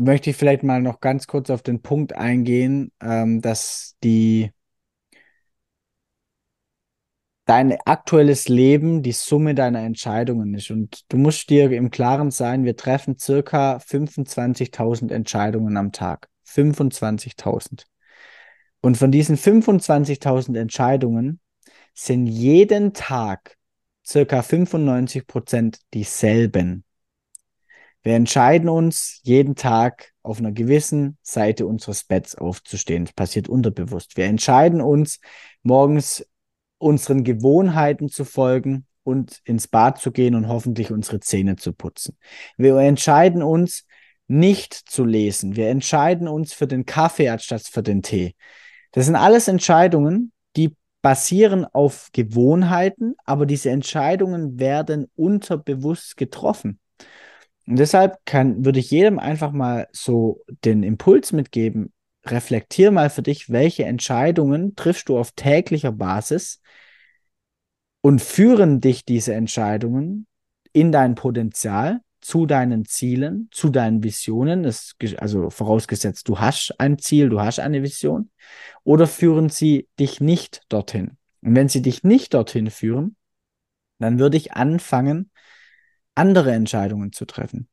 möchte 0.00 0.30
ich 0.30 0.36
vielleicht 0.36 0.62
mal 0.62 0.82
noch 0.82 1.00
ganz 1.00 1.26
kurz 1.26 1.50
auf 1.50 1.62
den 1.62 1.82
Punkt 1.82 2.14
eingehen, 2.14 2.92
ähm, 3.00 3.40
dass 3.40 3.96
die 4.02 4.50
dein 7.44 7.76
aktuelles 7.84 8.48
Leben 8.48 9.02
die 9.02 9.12
Summe 9.12 9.54
deiner 9.54 9.80
Entscheidungen 9.80 10.54
ist. 10.54 10.70
Und 10.70 11.02
du 11.08 11.16
musst 11.16 11.50
dir 11.50 11.70
im 11.72 11.90
Klaren 11.90 12.30
sein, 12.30 12.64
wir 12.64 12.76
treffen 12.76 13.18
circa 13.18 13.76
25.000 13.78 15.10
Entscheidungen 15.10 15.76
am 15.76 15.92
Tag. 15.92 16.28
25.000. 16.46 17.86
Und 18.80 18.96
von 18.96 19.10
diesen 19.10 19.36
25.000 19.36 20.58
Entscheidungen 20.58 21.40
sind 21.92 22.26
jeden 22.26 22.94
Tag 22.94 23.56
circa 24.06 24.42
95 24.42 25.26
Prozent 25.26 25.80
dieselben. 25.92 26.84
Wir 28.02 28.14
entscheiden 28.14 28.68
uns 28.68 29.20
jeden 29.24 29.56
Tag 29.56 30.12
auf 30.22 30.38
einer 30.38 30.52
gewissen 30.52 31.18
Seite 31.22 31.66
unseres 31.66 32.04
Betts 32.04 32.34
aufzustehen. 32.34 33.04
Das 33.04 33.14
passiert 33.14 33.48
unterbewusst. 33.48 34.16
Wir 34.16 34.24
entscheiden 34.24 34.80
uns 34.80 35.20
morgens 35.62 36.26
unseren 36.78 37.24
Gewohnheiten 37.24 38.08
zu 38.08 38.24
folgen 38.24 38.86
und 39.02 39.40
ins 39.44 39.68
Bad 39.68 39.98
zu 39.98 40.12
gehen 40.12 40.34
und 40.34 40.48
hoffentlich 40.48 40.90
unsere 40.90 41.20
Zähne 41.20 41.56
zu 41.56 41.72
putzen. 41.72 42.16
Wir 42.56 42.76
entscheiden 42.78 43.42
uns 43.42 43.84
nicht 44.28 44.74
zu 44.74 45.04
lesen. 45.04 45.56
Wir 45.56 45.68
entscheiden 45.68 46.28
uns 46.28 46.52
für 46.52 46.66
den 46.66 46.86
Kaffee 46.86 47.28
anstatt 47.28 47.62
für 47.62 47.82
den 47.82 48.02
Tee. 48.02 48.34
Das 48.92 49.06
sind 49.06 49.16
alles 49.16 49.48
Entscheidungen, 49.48 50.32
die 50.56 50.74
basieren 51.02 51.64
auf 51.64 52.08
Gewohnheiten, 52.12 53.14
aber 53.24 53.44
diese 53.44 53.70
Entscheidungen 53.70 54.58
werden 54.58 55.10
unterbewusst 55.16 56.16
getroffen. 56.16 56.78
Und 57.70 57.78
deshalb 57.78 58.18
kann, 58.24 58.64
würde 58.64 58.80
ich 58.80 58.90
jedem 58.90 59.20
einfach 59.20 59.52
mal 59.52 59.86
so 59.92 60.42
den 60.64 60.82
Impuls 60.82 61.30
mitgeben, 61.30 61.92
reflektier 62.26 62.90
mal 62.90 63.10
für 63.10 63.22
dich, 63.22 63.48
welche 63.48 63.84
Entscheidungen 63.84 64.74
triffst 64.74 65.08
du 65.08 65.16
auf 65.16 65.30
täglicher 65.36 65.92
Basis 65.92 66.60
und 68.00 68.20
führen 68.20 68.80
dich 68.80 69.04
diese 69.04 69.34
Entscheidungen 69.34 70.26
in 70.72 70.90
dein 70.90 71.14
Potenzial, 71.14 72.00
zu 72.20 72.44
deinen 72.44 72.86
Zielen, 72.86 73.48
zu 73.52 73.68
deinen 73.68 74.02
Visionen, 74.02 74.64
das, 74.64 74.96
also 75.18 75.48
vorausgesetzt, 75.48 76.28
du 76.28 76.40
hast 76.40 76.74
ein 76.78 76.98
Ziel, 76.98 77.28
du 77.28 77.40
hast 77.40 77.60
eine 77.60 77.84
Vision, 77.84 78.32
oder 78.82 79.06
führen 79.06 79.48
sie 79.48 79.88
dich 80.00 80.20
nicht 80.20 80.62
dorthin? 80.68 81.12
Und 81.40 81.54
wenn 81.54 81.68
sie 81.68 81.82
dich 81.82 82.02
nicht 82.02 82.34
dorthin 82.34 82.68
führen, 82.68 83.14
dann 84.00 84.18
würde 84.18 84.38
ich 84.38 84.54
anfangen, 84.54 85.29
andere 86.14 86.52
Entscheidungen 86.52 87.12
zu 87.12 87.24
treffen. 87.24 87.68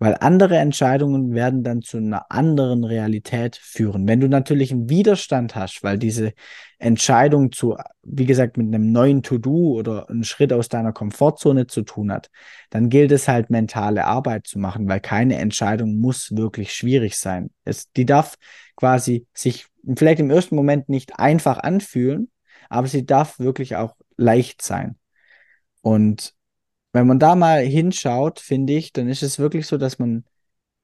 Weil 0.00 0.16
andere 0.20 0.58
Entscheidungen 0.58 1.34
werden 1.34 1.62
dann 1.62 1.80
zu 1.80 1.98
einer 1.98 2.30
anderen 2.30 2.82
Realität 2.82 3.56
führen. 3.56 4.08
Wenn 4.08 4.18
du 4.18 4.28
natürlich 4.28 4.72
einen 4.72 4.90
Widerstand 4.90 5.54
hast, 5.54 5.84
weil 5.84 5.98
diese 5.98 6.32
Entscheidung 6.78 7.52
zu, 7.52 7.76
wie 8.02 8.26
gesagt, 8.26 8.56
mit 8.56 8.66
einem 8.66 8.90
neuen 8.90 9.22
To-Do 9.22 9.72
oder 9.78 10.10
einen 10.10 10.24
Schritt 10.24 10.52
aus 10.52 10.68
deiner 10.68 10.92
Komfortzone 10.92 11.68
zu 11.68 11.82
tun 11.82 12.10
hat, 12.10 12.28
dann 12.70 12.88
gilt 12.88 13.12
es 13.12 13.28
halt 13.28 13.50
mentale 13.50 14.04
Arbeit 14.04 14.48
zu 14.48 14.58
machen, 14.58 14.88
weil 14.88 15.00
keine 15.00 15.36
Entscheidung 15.36 16.00
muss 16.00 16.36
wirklich 16.36 16.74
schwierig 16.74 17.16
sein. 17.16 17.50
Es, 17.64 17.90
die 17.92 18.04
darf 18.04 18.34
quasi 18.76 19.26
sich 19.32 19.68
vielleicht 19.96 20.18
im 20.18 20.30
ersten 20.30 20.56
Moment 20.56 20.88
nicht 20.88 21.20
einfach 21.20 21.58
anfühlen, 21.58 22.30
aber 22.68 22.88
sie 22.88 23.06
darf 23.06 23.38
wirklich 23.38 23.76
auch 23.76 23.94
leicht 24.16 24.60
sein. 24.60 24.96
Und 25.82 26.33
wenn 26.94 27.08
man 27.08 27.18
da 27.18 27.34
mal 27.34 27.60
hinschaut, 27.60 28.38
finde 28.38 28.72
ich, 28.74 28.92
dann 28.92 29.08
ist 29.08 29.24
es 29.24 29.40
wirklich 29.40 29.66
so, 29.66 29.78
dass 29.78 29.98
man 29.98 30.24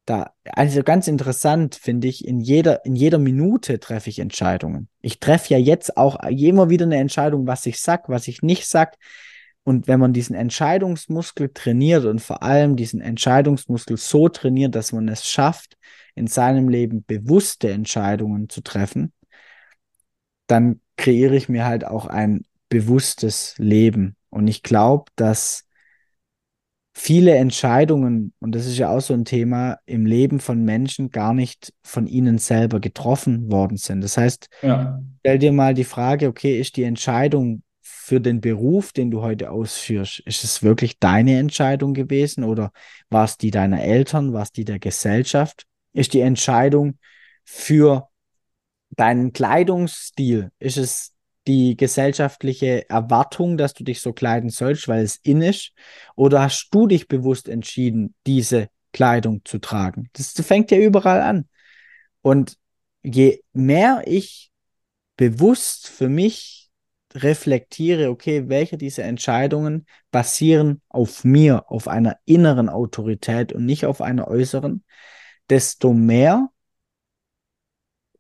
da, 0.07 0.35
also 0.45 0.83
ganz 0.83 1.07
interessant 1.07 1.77
finde 1.77 2.09
ich, 2.09 2.27
in 2.27 2.41
jeder, 2.41 2.85
in 2.85 2.97
jeder 2.97 3.19
Minute 3.19 3.79
treffe 3.79 4.11
ich 4.11 4.19
Entscheidungen. 4.19 4.89
Ich 5.03 5.21
treffe 5.21 5.55
ja 5.55 5.59
jetzt 5.59 5.97
auch 5.97 6.19
immer 6.29 6.69
wieder 6.69 6.85
eine 6.85 6.97
Entscheidung, 6.97 7.47
was 7.47 7.65
ich 7.65 7.79
sag, 7.79 8.09
was 8.09 8.27
ich 8.27 8.43
nicht 8.43 8.67
sag. 8.67 8.97
Und 9.63 9.87
wenn 9.87 10.01
man 10.01 10.13
diesen 10.13 10.35
Entscheidungsmuskel 10.35 11.51
trainiert 11.55 12.05
und 12.05 12.21
vor 12.21 12.43
allem 12.43 12.75
diesen 12.75 13.01
Entscheidungsmuskel 13.01 13.97
so 13.97 14.29
trainiert, 14.29 14.75
dass 14.75 14.91
man 14.91 15.07
es 15.07 15.29
schafft, 15.29 15.77
in 16.17 16.27
seinem 16.27 16.69
Leben 16.69 17.05
bewusste 17.05 17.71
Entscheidungen 17.71 18.49
zu 18.49 18.63
treffen, 18.63 19.13
dann 20.49 20.81
kreiere 20.97 21.37
ich 21.37 21.49
mir 21.49 21.67
halt 21.67 21.85
auch 21.85 22.07
ein 22.07 22.47
bewusstes 22.69 23.55
Leben. 23.59 24.17
Und 24.29 24.49
ich 24.49 24.65
glaube, 24.65 25.05
dass 25.15 25.70
viele 26.93 27.35
Entscheidungen, 27.37 28.33
und 28.41 28.55
das 28.55 28.67
ist 28.67 28.79
ja 28.79 28.91
auch 28.91 29.01
so 29.01 29.15
ein 29.15 29.25
Thema, 29.25 29.79
im 29.87 30.07
Leben 30.07 30.41
von 30.41 30.65
Menschen 30.65 31.11
gar 31.11 31.35
nicht 31.35 31.73
von 31.83 32.07
ihnen 32.07 32.39
selber 32.39 32.81
getroffen 32.81 33.51
worden 33.51 33.77
sind. 33.77 34.03
Das 34.03 34.17
heißt, 34.17 34.49
ja. 34.63 35.01
stell 35.21 35.39
dir 35.39 35.53
mal 35.53 35.75
die 35.75 35.85
Frage, 35.85 36.27
okay, 36.29 36.59
ist 36.59 36.77
die 36.77 36.85
Entscheidung 36.85 37.63
für 37.81 38.21
den 38.21 38.41
Beruf, 38.41 38.93
den 38.93 39.11
du 39.11 39.23
heute 39.23 39.51
ausführst, 39.51 40.21
ist 40.27 40.43
es 40.43 40.63
wirklich 40.63 40.99
deine 40.99 41.39
Entscheidung 41.39 41.95
gewesen 41.95 42.43
oder 42.43 42.73
war 43.09 43.25
es 43.25 43.37
die 43.37 43.53
deiner 43.53 43.83
Eltern, 43.83 44.33
war 44.33 44.43
es 44.43 44.53
die 44.53 44.65
der 44.65 44.81
Gesellschaft? 44.81 45.67
Ist 45.93 46.13
die 46.13 46.21
Entscheidung 46.21 46.99
für 47.45 48.09
deinen 48.91 49.33
Kleidungsstil, 49.33 50.51
ist 50.59 50.77
es 50.77 51.13
die 51.51 51.77
gesellschaftliche 51.77 52.89
Erwartung, 52.89 53.57
dass 53.57 53.75
du 53.75 53.83
dich 53.83 54.01
so 54.01 54.13
kleiden 54.13 54.51
sollst, 54.51 54.87
weil 54.87 55.03
es 55.03 55.17
in 55.17 55.43
ist? 55.43 55.73
Oder 56.15 56.43
hast 56.43 56.69
du 56.71 56.87
dich 56.87 57.09
bewusst 57.09 57.49
entschieden, 57.49 58.15
diese 58.25 58.69
Kleidung 58.93 59.43
zu 59.45 59.59
tragen? 59.59 60.09
Das 60.13 60.33
fängt 60.47 60.71
ja 60.71 60.79
überall 60.79 61.21
an. 61.21 61.49
Und 62.23 62.57
je 63.03 63.43
mehr 63.53 64.05
ich 64.07 64.53
bewusst 65.17 65.89
für 65.89 66.09
mich 66.09 66.71
reflektiere, 67.15 68.11
okay, 68.11 68.49
welche 68.49 68.79
dieser 68.79 69.03
Entscheidungen 69.03 69.87
basieren 70.13 70.81
auf 70.89 71.25
mir, 71.25 71.69
auf 71.69 71.89
einer 71.89 72.17
inneren 72.27 72.69
Autorität 72.69 73.53
und 73.53 73.67
nicht 73.67 73.87
auf 73.87 74.01
einer 74.01 74.29
äußeren, 74.29 74.85
desto 75.49 75.93
mehr 75.93 76.49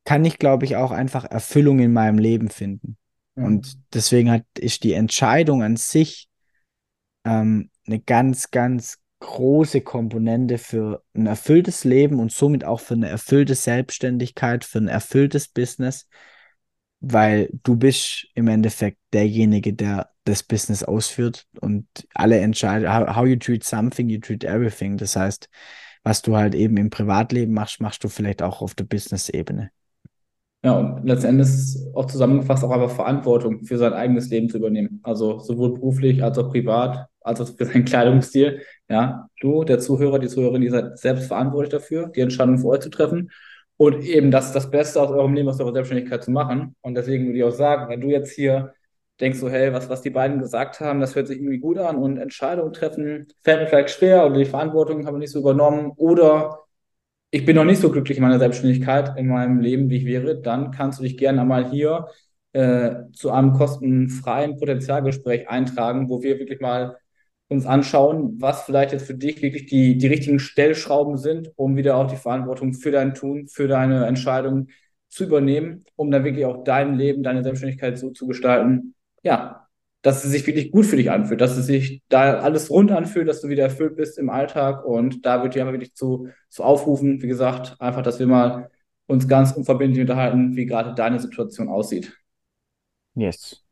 kann 0.02 0.24
ich, 0.24 0.38
glaube 0.40 0.64
ich, 0.64 0.74
auch 0.74 0.90
einfach 0.90 1.24
Erfüllung 1.24 1.78
in 1.78 1.92
meinem 1.92 2.18
Leben 2.18 2.48
finden. 2.48 2.96
Und 3.44 3.78
deswegen 3.94 4.30
hat, 4.30 4.44
ist 4.58 4.84
die 4.84 4.92
Entscheidung 4.92 5.62
an 5.62 5.76
sich 5.76 6.28
ähm, 7.24 7.70
eine 7.86 8.00
ganz, 8.00 8.50
ganz 8.50 8.98
große 9.20 9.82
Komponente 9.82 10.58
für 10.58 11.02
ein 11.14 11.26
erfülltes 11.26 11.84
Leben 11.84 12.18
und 12.18 12.32
somit 12.32 12.64
auch 12.64 12.80
für 12.80 12.94
eine 12.94 13.08
erfüllte 13.08 13.54
Selbstständigkeit, 13.54 14.64
für 14.64 14.78
ein 14.78 14.88
erfülltes 14.88 15.48
Business, 15.48 16.06
weil 17.00 17.50
du 17.62 17.76
bist 17.76 18.28
im 18.34 18.48
Endeffekt 18.48 18.98
derjenige, 19.12 19.74
der 19.74 20.10
das 20.24 20.42
Business 20.42 20.82
ausführt 20.82 21.46
und 21.60 21.86
alle 22.14 22.38
entscheiden, 22.40 22.92
how, 22.92 23.14
how 23.14 23.26
you 23.26 23.36
treat 23.36 23.64
something, 23.64 24.08
you 24.08 24.20
treat 24.20 24.44
everything. 24.44 24.96
Das 24.96 25.16
heißt, 25.16 25.48
was 26.02 26.22
du 26.22 26.36
halt 26.36 26.54
eben 26.54 26.76
im 26.76 26.90
Privatleben 26.90 27.52
machst, 27.52 27.80
machst 27.80 28.04
du 28.04 28.08
vielleicht 28.08 28.42
auch 28.42 28.62
auf 28.62 28.74
der 28.74 28.84
Business-Ebene. 28.84 29.70
Ja, 30.62 30.78
und 30.78 31.06
letztendlich 31.06 31.48
auch 31.94 32.04
zusammengefasst 32.04 32.62
auch 32.64 32.70
einfach 32.70 32.90
Verantwortung 32.90 33.64
für 33.64 33.78
sein 33.78 33.94
eigenes 33.94 34.28
Leben 34.28 34.50
zu 34.50 34.58
übernehmen. 34.58 35.00
Also 35.02 35.38
sowohl 35.38 35.72
beruflich 35.74 36.22
als 36.22 36.36
auch 36.38 36.50
privat, 36.50 37.06
als 37.22 37.40
auch 37.40 37.48
für 37.56 37.64
seinen 37.64 37.86
Kleidungsstil. 37.86 38.60
Ja, 38.88 39.28
du, 39.40 39.64
der 39.64 39.78
Zuhörer, 39.78 40.18
die 40.18 40.28
Zuhörerin, 40.28 40.62
ihr 40.62 40.70
seid 40.70 40.98
selbst 40.98 41.28
verantwortlich 41.28 41.70
dafür, 41.70 42.08
die 42.08 42.20
Entscheidung 42.20 42.58
für 42.58 42.68
euch 42.68 42.80
zu 42.80 42.90
treffen 42.90 43.30
und 43.78 44.04
eben 44.04 44.30
das, 44.30 44.52
das 44.52 44.70
Beste 44.70 45.00
aus 45.00 45.10
eurem 45.10 45.32
Leben, 45.32 45.48
aus 45.48 45.58
eurer 45.60 45.72
Selbstständigkeit 45.72 46.22
zu 46.22 46.30
machen. 46.30 46.76
Und 46.82 46.94
deswegen 46.94 47.26
würde 47.26 47.38
ich 47.38 47.44
auch 47.44 47.50
sagen, 47.52 47.88
wenn 47.90 48.02
du 48.02 48.08
jetzt 48.08 48.32
hier 48.32 48.74
denkst 49.20 49.38
so, 49.38 49.48
hey, 49.48 49.72
was, 49.72 49.88
was 49.88 50.02
die 50.02 50.10
beiden 50.10 50.40
gesagt 50.40 50.80
haben, 50.80 51.00
das 51.00 51.14
hört 51.14 51.28
sich 51.28 51.38
irgendwie 51.38 51.58
gut 51.58 51.78
an 51.78 51.96
und 51.96 52.18
Entscheidungen 52.18 52.72
treffen 52.72 53.28
fällt 53.42 53.60
mir 53.60 53.66
vielleicht 53.66 53.90
schwer 53.90 54.26
oder 54.26 54.38
die 54.38 54.44
Verantwortung 54.44 55.06
haben 55.06 55.14
wir 55.14 55.18
nicht 55.18 55.32
so 55.32 55.40
übernommen 55.40 55.92
oder 55.96 56.58
ich 57.30 57.44
bin 57.44 57.56
noch 57.56 57.64
nicht 57.64 57.80
so 57.80 57.90
glücklich 57.90 58.18
in 58.18 58.22
meiner 58.22 58.38
Selbstständigkeit, 58.38 59.16
in 59.16 59.28
meinem 59.28 59.60
Leben, 59.60 59.88
wie 59.90 59.98
ich 59.98 60.04
wäre, 60.04 60.40
dann 60.40 60.70
kannst 60.72 60.98
du 60.98 61.04
dich 61.04 61.16
gerne 61.16 61.42
einmal 61.42 61.70
hier 61.70 62.08
äh, 62.52 63.04
zu 63.12 63.30
einem 63.30 63.52
kostenfreien 63.52 64.56
Potenzialgespräch 64.56 65.48
eintragen, 65.48 66.08
wo 66.08 66.22
wir 66.22 66.38
wirklich 66.38 66.60
mal 66.60 66.96
uns 67.48 67.66
anschauen, 67.66 68.40
was 68.40 68.62
vielleicht 68.62 68.92
jetzt 68.92 69.06
für 69.06 69.14
dich 69.14 69.42
wirklich 69.42 69.66
die, 69.66 69.98
die 69.98 70.06
richtigen 70.06 70.38
Stellschrauben 70.38 71.16
sind, 71.16 71.52
um 71.56 71.76
wieder 71.76 71.96
auch 71.96 72.06
die 72.06 72.16
Verantwortung 72.16 72.74
für 72.74 72.90
dein 72.92 73.14
Tun, 73.14 73.48
für 73.48 73.68
deine 73.68 74.06
Entscheidung 74.06 74.68
zu 75.08 75.24
übernehmen, 75.24 75.84
um 75.96 76.10
dann 76.10 76.24
wirklich 76.24 76.44
auch 76.46 76.62
dein 76.64 76.94
Leben, 76.96 77.22
deine 77.22 77.42
Selbstständigkeit 77.42 77.98
so 77.98 78.10
zu 78.10 78.26
gestalten, 78.28 78.94
ja, 79.22 79.68
dass 80.02 80.24
es 80.24 80.30
sich 80.30 80.46
wirklich 80.46 80.70
gut 80.70 80.86
für 80.86 80.96
dich 80.96 81.10
anfühlt, 81.10 81.40
dass 81.40 81.56
es 81.56 81.66
sich 81.66 82.02
da 82.08 82.38
alles 82.40 82.70
rund 82.70 82.90
anfühlt, 82.90 83.28
dass 83.28 83.40
du 83.40 83.48
wieder 83.48 83.64
erfüllt 83.64 83.96
bist 83.96 84.18
im 84.18 84.30
Alltag. 84.30 84.84
Und 84.84 85.26
da 85.26 85.42
würde 85.42 85.54
ich 85.54 85.60
einfach 85.60 85.74
wirklich 85.74 85.94
zu, 85.94 86.28
zu 86.48 86.64
aufrufen, 86.64 87.20
wie 87.22 87.28
gesagt, 87.28 87.76
einfach, 87.80 88.02
dass 88.02 88.18
wir 88.18 88.26
mal 88.26 88.70
uns 89.06 89.28
ganz 89.28 89.52
unverbindlich 89.52 90.00
unterhalten, 90.00 90.56
wie 90.56 90.66
gerade 90.66 90.94
deine 90.94 91.20
Situation 91.20 91.68
aussieht. 91.68 92.16
Yes. 93.14 93.62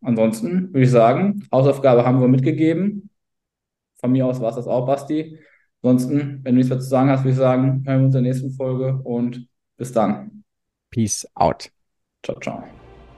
Ansonsten 0.00 0.72
würde 0.72 0.82
ich 0.84 0.90
sagen, 0.90 1.46
Hausaufgabe 1.52 2.06
haben 2.06 2.20
wir 2.20 2.28
mitgegeben. 2.28 3.10
Von 3.96 4.12
mir 4.12 4.26
aus 4.26 4.40
war 4.40 4.50
es 4.50 4.56
das 4.56 4.68
auch, 4.68 4.86
Basti. 4.86 5.38
Ansonsten, 5.82 6.40
wenn 6.44 6.54
du 6.54 6.58
nichts 6.58 6.70
mehr 6.70 6.80
zu 6.80 6.88
sagen 6.88 7.10
hast, 7.10 7.20
würde 7.20 7.32
ich 7.32 7.36
sagen, 7.36 7.84
hören 7.84 8.00
wir 8.00 8.06
uns 8.06 8.14
in 8.14 8.24
der 8.24 8.32
nächsten 8.32 8.52
Folge 8.52 9.00
und 9.02 9.48
bis 9.76 9.92
dann. 9.92 10.44
Peace 10.90 11.28
out. 11.34 11.70
Ciao, 12.22 12.38
ciao. 12.40 12.77